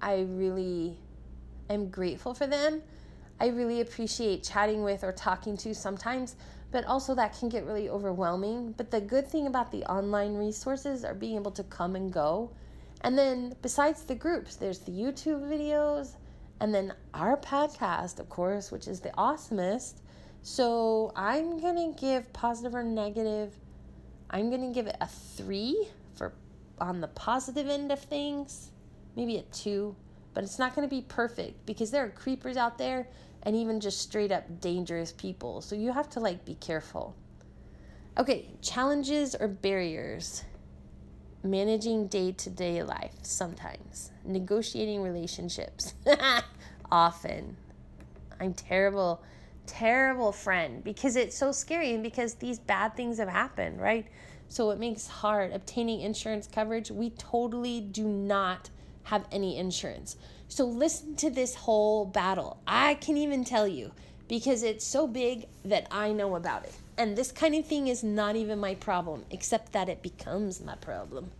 i 0.00 0.20
really 0.28 0.96
am 1.68 1.88
grateful 1.88 2.34
for 2.34 2.46
them 2.46 2.82
I 3.40 3.46
really 3.46 3.80
appreciate 3.80 4.42
chatting 4.42 4.82
with 4.84 5.02
or 5.02 5.12
talking 5.12 5.56
to 5.58 5.74
sometimes, 5.74 6.36
but 6.70 6.84
also 6.84 7.14
that 7.14 7.38
can 7.38 7.48
get 7.48 7.64
really 7.64 7.88
overwhelming. 7.88 8.74
But 8.76 8.90
the 8.90 9.00
good 9.00 9.26
thing 9.26 9.46
about 9.46 9.72
the 9.72 9.82
online 9.84 10.34
resources 10.34 11.04
are 11.04 11.14
being 11.14 11.36
able 11.36 11.50
to 11.52 11.64
come 11.64 11.96
and 11.96 12.12
go. 12.12 12.50
And 13.00 13.16
then 13.16 13.56
besides 13.62 14.04
the 14.04 14.14
groups, 14.14 14.56
there's 14.56 14.80
the 14.80 14.92
YouTube 14.92 15.48
videos 15.48 16.16
and 16.60 16.74
then 16.74 16.92
our 17.14 17.38
podcast, 17.38 18.20
of 18.20 18.28
course, 18.28 18.70
which 18.70 18.86
is 18.86 19.00
the 19.00 19.08
awesomest. 19.16 19.94
So 20.42 21.12
I'm 21.14 21.60
to 21.76 22.00
give 22.00 22.32
positive 22.32 22.74
or 22.74 22.82
negative. 22.82 23.54
I'm 24.30 24.50
to 24.62 24.74
give 24.74 24.86
it 24.86 24.96
a 25.00 25.06
3 25.06 25.88
for 26.14 26.32
on 26.78 27.00
the 27.00 27.08
positive 27.08 27.68
end 27.68 27.92
of 27.92 28.00
things, 28.00 28.70
maybe 29.16 29.36
a 29.36 29.42
2, 29.42 29.94
but 30.32 30.44
it's 30.44 30.58
not 30.58 30.74
to 30.88 30.94
be 30.94 31.02
perfect 31.02 31.66
because 31.66 31.90
there 31.90 32.04
are 32.04 32.10
creepers 32.10 32.56
out 32.56 32.78
there 32.78 33.06
and 33.42 33.56
even 33.56 33.80
just 33.80 34.00
straight 34.00 34.32
up 34.32 34.60
dangerous 34.60 35.12
people. 35.12 35.60
So 35.60 35.74
you 35.74 35.92
have 35.92 36.08
to 36.10 36.20
like 36.20 36.44
be 36.44 36.54
careful. 36.54 37.14
Okay, 38.18 38.48
challenges 38.62 39.34
or 39.34 39.48
barriers. 39.48 40.44
Managing 41.42 42.06
day 42.06 42.32
to 42.32 42.50
day 42.50 42.82
life 42.82 43.14
sometimes. 43.22 44.10
Negotiating 44.24 45.02
relationships 45.02 45.94
often. 46.92 47.56
I'm 48.38 48.52
terrible, 48.52 49.22
terrible 49.70 50.32
friend 50.32 50.82
because 50.82 51.16
it's 51.16 51.36
so 51.36 51.52
scary 51.52 51.94
and 51.94 52.02
because 52.02 52.34
these 52.34 52.58
bad 52.58 52.96
things 52.96 53.18
have 53.18 53.28
happened, 53.28 53.80
right? 53.80 54.06
So 54.48 54.70
it 54.70 54.78
makes 54.80 55.06
hard 55.06 55.52
obtaining 55.52 56.00
insurance 56.00 56.48
coverage. 56.52 56.90
We 56.90 57.10
totally 57.10 57.80
do 57.80 58.04
not 58.04 58.68
have 59.04 59.24
any 59.30 59.56
insurance. 59.56 60.16
So 60.48 60.64
listen 60.64 61.14
to 61.16 61.30
this 61.30 61.54
whole 61.54 62.04
battle. 62.04 62.60
I 62.66 62.94
can 62.94 63.16
even 63.16 63.44
tell 63.44 63.68
you 63.68 63.92
because 64.28 64.62
it's 64.62 64.84
so 64.84 65.06
big 65.06 65.46
that 65.64 65.86
I 65.90 66.12
know 66.12 66.34
about 66.34 66.64
it. 66.64 66.74
And 66.98 67.16
this 67.16 67.32
kind 67.32 67.54
of 67.54 67.64
thing 67.64 67.86
is 67.86 68.02
not 68.02 68.36
even 68.36 68.58
my 68.58 68.74
problem, 68.74 69.24
except 69.30 69.72
that 69.72 69.88
it 69.88 70.02
becomes 70.02 70.60
my 70.60 70.74
problem. 70.74 71.30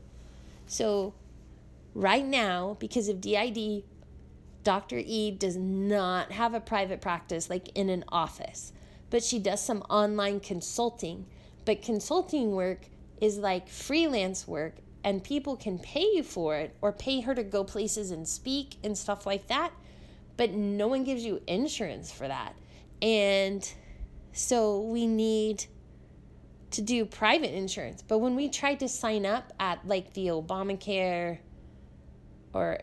So, 0.67 1.13
right 1.95 2.25
now, 2.25 2.77
because 2.79 3.09
of 3.09 3.21
DID, 3.21 3.83
Dr. 4.63 5.01
E 5.05 5.31
does 5.31 5.57
not 5.57 6.33
have 6.33 6.55
a 6.55 6.61
private 6.61 7.01
practice 7.01 7.49
like 7.49 7.71
in 7.75 7.89
an 7.89 8.05
office, 8.09 8.73
but 9.09 9.25
she 9.25 9.39
does 9.39 9.65
some 9.65 9.83
online 9.83 10.41
consulting. 10.41 11.27
But 11.65 11.83
consulting 11.83 12.53
work 12.53 12.87
is 13.21 13.39
like 13.39 13.69
freelance 13.69 14.47
work 14.47 14.77
and 15.03 15.25
people 15.25 15.57
can 15.57 15.79
pay 15.79 16.05
you 16.15 16.23
for 16.23 16.57
it 16.57 16.77
or 16.81 16.93
pay 16.93 17.21
her 17.21 17.35
to 17.35 17.43
go 17.43 17.65
places 17.65 18.11
and 18.11 18.29
speak 18.29 18.77
and 18.85 18.97
stuff 18.97 19.27
like 19.27 19.47
that, 19.49 19.73
but 20.37 20.53
no 20.53 20.89
one 20.89 21.05
gives 21.05 21.25
you 21.25 21.41
insurance 21.47 22.13
for 22.13 22.29
that. 22.29 22.55
And 23.01 23.67
so 24.33 24.81
we 24.83 25.07
need 25.07 25.65
to 26.73 26.83
do 26.83 27.05
private 27.05 27.55
insurance. 27.55 28.03
But 28.03 28.19
when 28.19 28.37
we 28.37 28.49
tried 28.49 28.81
to 28.81 28.89
sign 28.89 29.27
up 29.27 29.53
at 29.59 29.87
like 29.87 30.13
the 30.13 30.29
Obamacare 30.29 31.39
or 32.53 32.81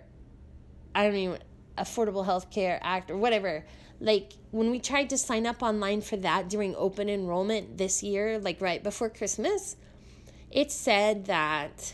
I 0.96 1.04
don't 1.06 1.16
even 1.16 1.40
Affordable 1.78 2.26
Health 2.26 2.50
Care 2.52 2.80
Act 2.82 3.12
or 3.12 3.18
whatever, 3.18 3.66
like 4.00 4.34
when 4.52 4.70
we 4.70 4.80
tried 4.80 5.10
to 5.10 5.18
sign 5.18 5.46
up 5.46 5.62
online 5.62 6.02
for 6.02 6.18
that 6.18 6.50
during 6.50 6.76
open 6.76 7.10
enrollment 7.10 7.78
this 7.78 8.04
year, 8.04 8.40
like 8.40 8.62
right 8.62 8.84
before 8.84 9.10
Christmas, 9.10 9.76
it 10.52 10.72
said 10.72 11.26
that 11.26 11.94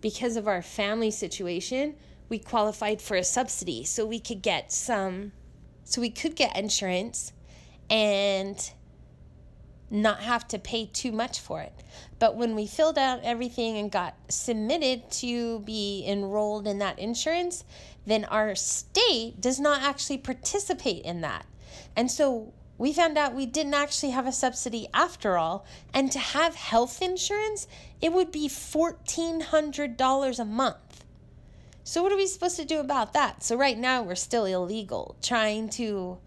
because 0.00 0.36
of 0.36 0.46
our 0.46 0.62
family 0.62 1.10
situation, 1.10 1.94
we 2.28 2.38
qualified 2.38 3.00
for 3.00 3.16
a 3.16 3.24
subsidy 3.24 3.84
so 3.84 4.04
we 4.04 4.18
could 4.18 4.42
get 4.42 4.72
some 4.72 5.32
so 5.84 6.00
we 6.00 6.10
could 6.10 6.34
get 6.34 6.56
insurance 6.56 7.32
and 7.90 8.72
not 9.94 10.20
have 10.20 10.46
to 10.48 10.58
pay 10.58 10.86
too 10.86 11.12
much 11.12 11.40
for 11.40 11.60
it. 11.60 11.72
But 12.18 12.36
when 12.36 12.54
we 12.54 12.66
filled 12.66 12.98
out 12.98 13.20
everything 13.22 13.78
and 13.78 13.90
got 13.90 14.14
submitted 14.28 15.10
to 15.12 15.60
be 15.60 16.04
enrolled 16.06 16.66
in 16.66 16.78
that 16.78 16.98
insurance, 16.98 17.64
then 18.06 18.24
our 18.26 18.54
state 18.54 19.40
does 19.40 19.60
not 19.60 19.82
actually 19.82 20.18
participate 20.18 21.04
in 21.04 21.20
that. 21.22 21.46
And 21.96 22.10
so 22.10 22.52
we 22.76 22.92
found 22.92 23.16
out 23.16 23.34
we 23.34 23.46
didn't 23.46 23.74
actually 23.74 24.10
have 24.10 24.26
a 24.26 24.32
subsidy 24.32 24.88
after 24.92 25.38
all. 25.38 25.64
And 25.92 26.10
to 26.12 26.18
have 26.18 26.56
health 26.56 27.00
insurance, 27.00 27.68
it 28.00 28.12
would 28.12 28.32
be 28.32 28.48
$1,400 28.48 30.38
a 30.38 30.44
month. 30.44 31.04
So, 31.86 32.02
what 32.02 32.12
are 32.12 32.16
we 32.16 32.26
supposed 32.26 32.56
to 32.56 32.64
do 32.64 32.80
about 32.80 33.12
that? 33.12 33.42
So, 33.42 33.56
right 33.56 33.76
now, 33.76 34.02
we're 34.02 34.14
still 34.14 34.46
illegal 34.46 35.16
trying 35.22 35.68
to 35.70 36.18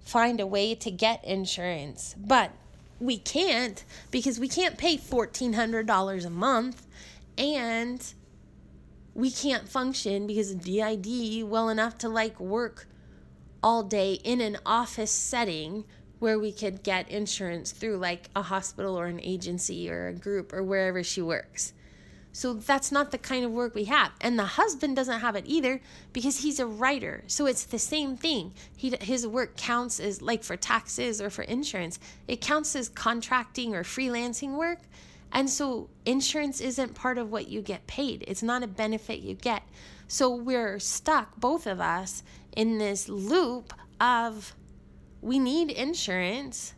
find 0.00 0.40
a 0.40 0.46
way 0.46 0.74
to 0.74 0.90
get 0.90 1.22
insurance. 1.24 2.16
But 2.18 2.52
we 3.00 3.18
can't 3.18 3.84
because 4.10 4.38
we 4.38 4.48
can't 4.48 4.76
pay 4.76 4.96
$1,400 4.96 6.24
a 6.24 6.30
month 6.30 6.86
and 7.36 8.14
we 9.14 9.30
can't 9.30 9.68
function 9.68 10.26
because 10.26 10.50
of 10.50 10.62
DID 10.62 11.44
well 11.44 11.68
enough 11.68 11.98
to 11.98 12.08
like 12.08 12.38
work 12.40 12.86
all 13.62 13.82
day 13.82 14.14
in 14.24 14.40
an 14.40 14.56
office 14.64 15.10
setting 15.10 15.84
where 16.18 16.38
we 16.38 16.52
could 16.52 16.82
get 16.82 17.08
insurance 17.08 17.70
through 17.70 17.96
like 17.96 18.28
a 18.34 18.42
hospital 18.42 18.98
or 18.98 19.06
an 19.06 19.20
agency 19.20 19.90
or 19.90 20.08
a 20.08 20.14
group 20.14 20.52
or 20.52 20.62
wherever 20.62 21.02
she 21.02 21.22
works. 21.22 21.72
So 22.32 22.54
that's 22.54 22.92
not 22.92 23.10
the 23.10 23.18
kind 23.18 23.44
of 23.44 23.50
work 23.50 23.74
we 23.74 23.84
have. 23.84 24.12
And 24.20 24.38
the 24.38 24.44
husband 24.44 24.96
doesn't 24.96 25.20
have 25.20 25.34
it 25.34 25.44
either 25.46 25.80
because 26.12 26.38
he's 26.38 26.60
a 26.60 26.66
writer. 26.66 27.24
So 27.26 27.46
it's 27.46 27.64
the 27.64 27.78
same 27.78 28.16
thing. 28.16 28.52
He, 28.76 28.96
his 29.00 29.26
work 29.26 29.56
counts 29.56 29.98
as 29.98 30.22
like 30.22 30.44
for 30.44 30.56
taxes 30.56 31.20
or 31.20 31.30
for 31.30 31.42
insurance, 31.42 31.98
it 32.26 32.40
counts 32.40 32.76
as 32.76 32.88
contracting 32.88 33.74
or 33.74 33.82
freelancing 33.82 34.56
work. 34.56 34.80
And 35.32 35.48
so 35.50 35.88
insurance 36.06 36.60
isn't 36.60 36.94
part 36.94 37.18
of 37.18 37.30
what 37.30 37.48
you 37.48 37.60
get 37.60 37.86
paid, 37.86 38.24
it's 38.26 38.42
not 38.42 38.62
a 38.62 38.66
benefit 38.66 39.20
you 39.20 39.34
get. 39.34 39.62
So 40.06 40.34
we're 40.34 40.78
stuck, 40.78 41.38
both 41.38 41.66
of 41.66 41.80
us, 41.80 42.22
in 42.56 42.78
this 42.78 43.08
loop 43.08 43.74
of 44.00 44.54
we 45.20 45.38
need 45.38 45.70
insurance, 45.70 46.74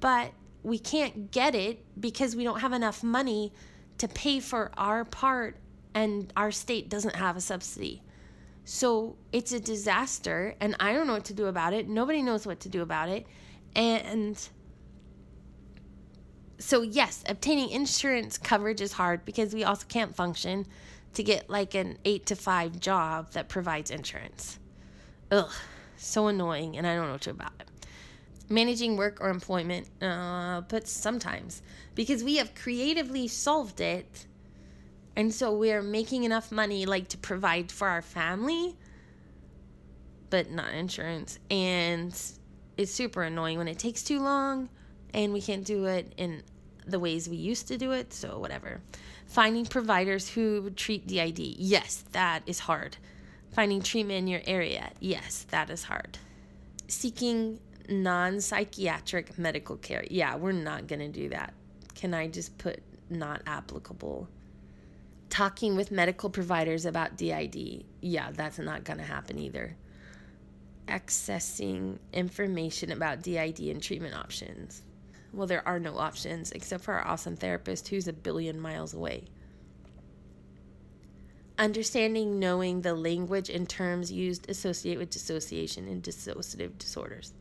but 0.00 0.32
we 0.62 0.78
can't 0.78 1.30
get 1.30 1.54
it 1.54 1.84
because 2.00 2.34
we 2.34 2.44
don't 2.44 2.60
have 2.60 2.72
enough 2.72 3.02
money 3.02 3.52
to 3.98 4.08
pay 4.08 4.40
for 4.40 4.70
our 4.76 5.04
part 5.04 5.56
and 5.94 6.32
our 6.36 6.50
state 6.50 6.88
doesn't 6.88 7.16
have 7.16 7.36
a 7.36 7.40
subsidy. 7.40 8.02
So 8.64 9.16
it's 9.32 9.52
a 9.52 9.60
disaster 9.60 10.54
and 10.60 10.76
I 10.78 10.92
don't 10.92 11.06
know 11.06 11.14
what 11.14 11.24
to 11.26 11.34
do 11.34 11.46
about 11.46 11.72
it. 11.72 11.88
Nobody 11.88 12.22
knows 12.22 12.46
what 12.46 12.60
to 12.60 12.68
do 12.68 12.82
about 12.82 13.08
it. 13.08 13.26
And 13.74 14.38
so, 16.58 16.82
yes, 16.82 17.22
obtaining 17.28 17.70
insurance 17.70 18.36
coverage 18.36 18.80
is 18.80 18.92
hard 18.92 19.24
because 19.24 19.54
we 19.54 19.64
also 19.64 19.86
can't 19.88 20.14
function 20.14 20.66
to 21.14 21.22
get 21.22 21.48
like 21.48 21.74
an 21.74 21.98
eight 22.04 22.26
to 22.26 22.36
five 22.36 22.80
job 22.80 23.32
that 23.32 23.48
provides 23.48 23.90
insurance. 23.90 24.58
Ugh, 25.30 25.50
so 25.96 26.26
annoying, 26.26 26.76
and 26.76 26.86
I 26.86 26.94
don't 26.94 27.06
know 27.06 27.12
what 27.12 27.20
to 27.22 27.30
about 27.30 27.52
it. 27.60 27.67
Managing 28.50 28.96
work 28.96 29.20
or 29.20 29.28
employment, 29.28 29.88
uh, 30.02 30.62
but 30.62 30.88
sometimes 30.88 31.60
because 31.94 32.24
we 32.24 32.36
have 32.36 32.54
creatively 32.54 33.28
solved 33.28 33.80
it, 33.80 34.26
and 35.16 35.34
so 35.34 35.54
we're 35.54 35.82
making 35.82 36.24
enough 36.24 36.50
money 36.50 36.86
like 36.86 37.08
to 37.08 37.18
provide 37.18 37.70
for 37.70 37.88
our 37.88 38.00
family, 38.00 38.74
but 40.30 40.50
not 40.50 40.72
insurance, 40.72 41.38
and 41.50 42.18
it's 42.78 42.92
super 42.92 43.22
annoying 43.24 43.58
when 43.58 43.68
it 43.68 43.78
takes 43.78 44.02
too 44.02 44.20
long 44.20 44.68
and 45.12 45.32
we 45.32 45.40
can't 45.40 45.64
do 45.64 45.86
it 45.86 46.12
in 46.16 46.42
the 46.86 46.98
ways 46.98 47.28
we 47.28 47.36
used 47.36 47.68
to 47.68 47.76
do 47.76 47.92
it, 47.92 48.12
so 48.12 48.38
whatever. 48.38 48.80
Finding 49.26 49.66
providers 49.66 50.28
who 50.28 50.70
treat 50.70 51.06
DID, 51.06 51.38
yes, 51.38 52.04
that 52.12 52.42
is 52.46 52.60
hard. 52.60 52.96
Finding 53.52 53.82
treatment 53.82 54.20
in 54.20 54.26
your 54.26 54.40
area, 54.46 54.90
yes, 55.00 55.44
that 55.50 55.68
is 55.70 55.84
hard. 55.84 56.18
Seeking 56.86 57.60
non 57.88 58.40
psychiatric 58.40 59.38
medical 59.38 59.76
care, 59.76 60.04
yeah, 60.10 60.36
we're 60.36 60.52
not 60.52 60.86
gonna 60.86 61.08
do 61.08 61.28
that. 61.30 61.54
Can 61.94 62.14
I 62.14 62.28
just 62.28 62.56
put 62.58 62.82
not 63.10 63.42
applicable? 63.46 64.28
Talking 65.30 65.76
with 65.76 65.90
medical 65.90 66.30
providers 66.30 66.86
about 66.86 67.16
DID, 67.16 67.84
yeah, 68.00 68.30
that's 68.32 68.58
not 68.58 68.84
gonna 68.84 69.02
happen 69.02 69.38
either 69.38 69.76
accessing 70.86 71.98
information 72.14 72.90
about 72.90 73.20
DID 73.20 73.60
and 73.60 73.82
treatment 73.82 74.14
options 74.14 74.82
well, 75.32 75.46
there 75.46 75.66
are 75.66 75.78
no 75.78 75.98
options 75.98 76.52
except 76.52 76.84
for 76.84 76.94
our 76.94 77.06
awesome 77.06 77.36
therapist 77.36 77.88
who's 77.88 78.08
a 78.08 78.12
billion 78.12 78.58
miles 78.58 78.94
away. 78.94 79.24
Understanding, 81.58 82.38
knowing 82.38 82.82
the 82.82 82.94
language 82.94 83.50
and 83.50 83.68
terms 83.68 84.12
used 84.12 84.48
associate 84.48 84.98
with 84.98 85.10
dissociation 85.10 85.88
and 85.88 86.02
dissociative 86.02 86.78
disorders. 86.78 87.34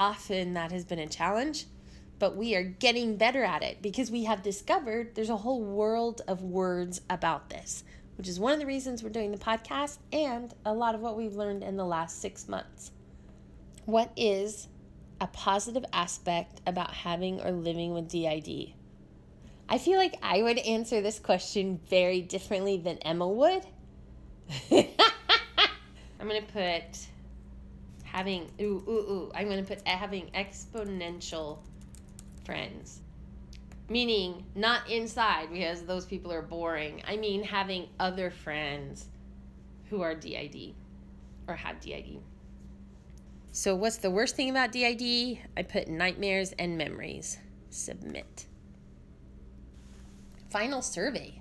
Often 0.00 0.54
that 0.54 0.72
has 0.72 0.86
been 0.86 0.98
a 0.98 1.06
challenge, 1.06 1.66
but 2.18 2.34
we 2.34 2.54
are 2.54 2.62
getting 2.62 3.18
better 3.18 3.44
at 3.44 3.62
it 3.62 3.82
because 3.82 4.10
we 4.10 4.24
have 4.24 4.42
discovered 4.42 5.14
there's 5.14 5.28
a 5.28 5.36
whole 5.36 5.62
world 5.62 6.22
of 6.26 6.42
words 6.42 7.02
about 7.10 7.50
this, 7.50 7.84
which 8.16 8.26
is 8.26 8.40
one 8.40 8.54
of 8.54 8.60
the 8.60 8.64
reasons 8.64 9.02
we're 9.02 9.10
doing 9.10 9.30
the 9.30 9.36
podcast 9.36 9.98
and 10.10 10.54
a 10.64 10.72
lot 10.72 10.94
of 10.94 11.02
what 11.02 11.18
we've 11.18 11.34
learned 11.34 11.62
in 11.62 11.76
the 11.76 11.84
last 11.84 12.22
six 12.22 12.48
months. 12.48 12.92
What 13.84 14.10
is 14.16 14.68
a 15.20 15.26
positive 15.26 15.84
aspect 15.92 16.62
about 16.66 16.94
having 16.94 17.42
or 17.42 17.50
living 17.50 17.92
with 17.92 18.08
DID? 18.08 18.72
I 19.68 19.76
feel 19.76 19.98
like 19.98 20.16
I 20.22 20.40
would 20.40 20.58
answer 20.60 21.02
this 21.02 21.18
question 21.18 21.78
very 21.90 22.22
differently 22.22 22.78
than 22.78 22.96
Emma 22.98 23.28
would. 23.28 23.66
I'm 24.70 26.26
going 26.26 26.42
to 26.42 26.52
put 26.52 27.09
having, 28.12 28.50
ooh, 28.60 28.82
ooh, 28.88 28.90
ooh. 28.90 29.32
I'm 29.34 29.46
going 29.46 29.64
to 29.64 29.74
put 29.74 29.86
having 29.86 30.30
exponential 30.34 31.58
friends. 32.44 33.00
Meaning 33.88 34.44
not 34.54 34.88
inside 34.90 35.50
because 35.52 35.82
those 35.82 36.06
people 36.06 36.32
are 36.32 36.42
boring. 36.42 37.02
I 37.06 37.16
mean 37.16 37.42
having 37.42 37.88
other 37.98 38.30
friends 38.30 39.06
who 39.88 40.02
are 40.02 40.14
DID 40.14 40.74
or 41.48 41.56
have 41.56 41.80
DID. 41.80 42.20
So, 43.52 43.74
what's 43.74 43.96
the 43.96 44.10
worst 44.10 44.36
thing 44.36 44.48
about 44.50 44.70
DID? 44.70 45.38
I 45.56 45.62
put 45.62 45.88
nightmares 45.88 46.52
and 46.52 46.78
memories. 46.78 47.38
Submit. 47.68 48.46
Final 50.50 50.82
survey. 50.82 51.40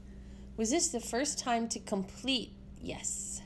Was 0.57 0.71
this 0.71 0.87
the 0.89 0.99
first 0.99 1.37
time 1.37 1.67
to 1.69 1.79
complete? 1.79 2.51
Yes. 2.81 3.38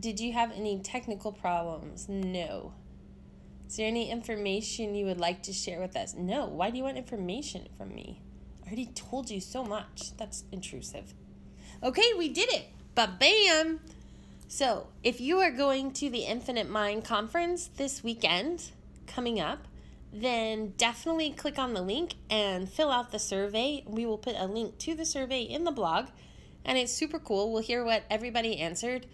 Did 0.00 0.18
you 0.18 0.32
have 0.32 0.50
any 0.52 0.80
technical 0.80 1.32
problems? 1.32 2.08
No. 2.08 2.72
Is 3.68 3.76
there 3.76 3.86
any 3.86 4.10
information 4.10 4.94
you 4.94 5.06
would 5.06 5.20
like 5.20 5.42
to 5.44 5.52
share 5.52 5.80
with 5.80 5.96
us? 5.96 6.14
No. 6.14 6.46
Why 6.46 6.70
do 6.70 6.78
you 6.78 6.84
want 6.84 6.96
information 6.96 7.68
from 7.76 7.94
me? 7.94 8.22
I 8.64 8.68
already 8.68 8.86
told 8.86 9.30
you 9.30 9.40
so 9.40 9.64
much. 9.64 10.16
That's 10.16 10.44
intrusive. 10.50 11.14
Okay, 11.82 12.12
we 12.16 12.28
did 12.28 12.52
it. 12.52 12.66
But 12.94 13.20
bam! 13.20 13.80
So, 14.48 14.88
if 15.04 15.20
you 15.20 15.38
are 15.40 15.50
going 15.50 15.92
to 15.92 16.10
the 16.10 16.24
Infinite 16.24 16.68
Mind 16.68 17.04
Conference 17.04 17.68
this 17.76 18.02
weekend 18.02 18.72
coming 19.06 19.38
up, 19.38 19.68
then 20.12 20.72
definitely 20.78 21.30
click 21.30 21.58
on 21.58 21.74
the 21.74 21.82
link 21.82 22.14
and 22.30 22.68
fill 22.68 22.90
out 22.90 23.12
the 23.12 23.18
survey. 23.18 23.84
We 23.86 24.06
will 24.06 24.18
put 24.18 24.34
a 24.36 24.46
link 24.46 24.78
to 24.78 24.94
the 24.94 25.04
survey 25.04 25.42
in 25.42 25.64
the 25.64 25.70
blog, 25.70 26.06
and 26.64 26.78
it's 26.78 26.92
super 26.92 27.18
cool. 27.18 27.52
We'll 27.52 27.62
hear 27.62 27.84
what 27.84 28.04
everybody 28.10 28.58
answered 28.58 29.06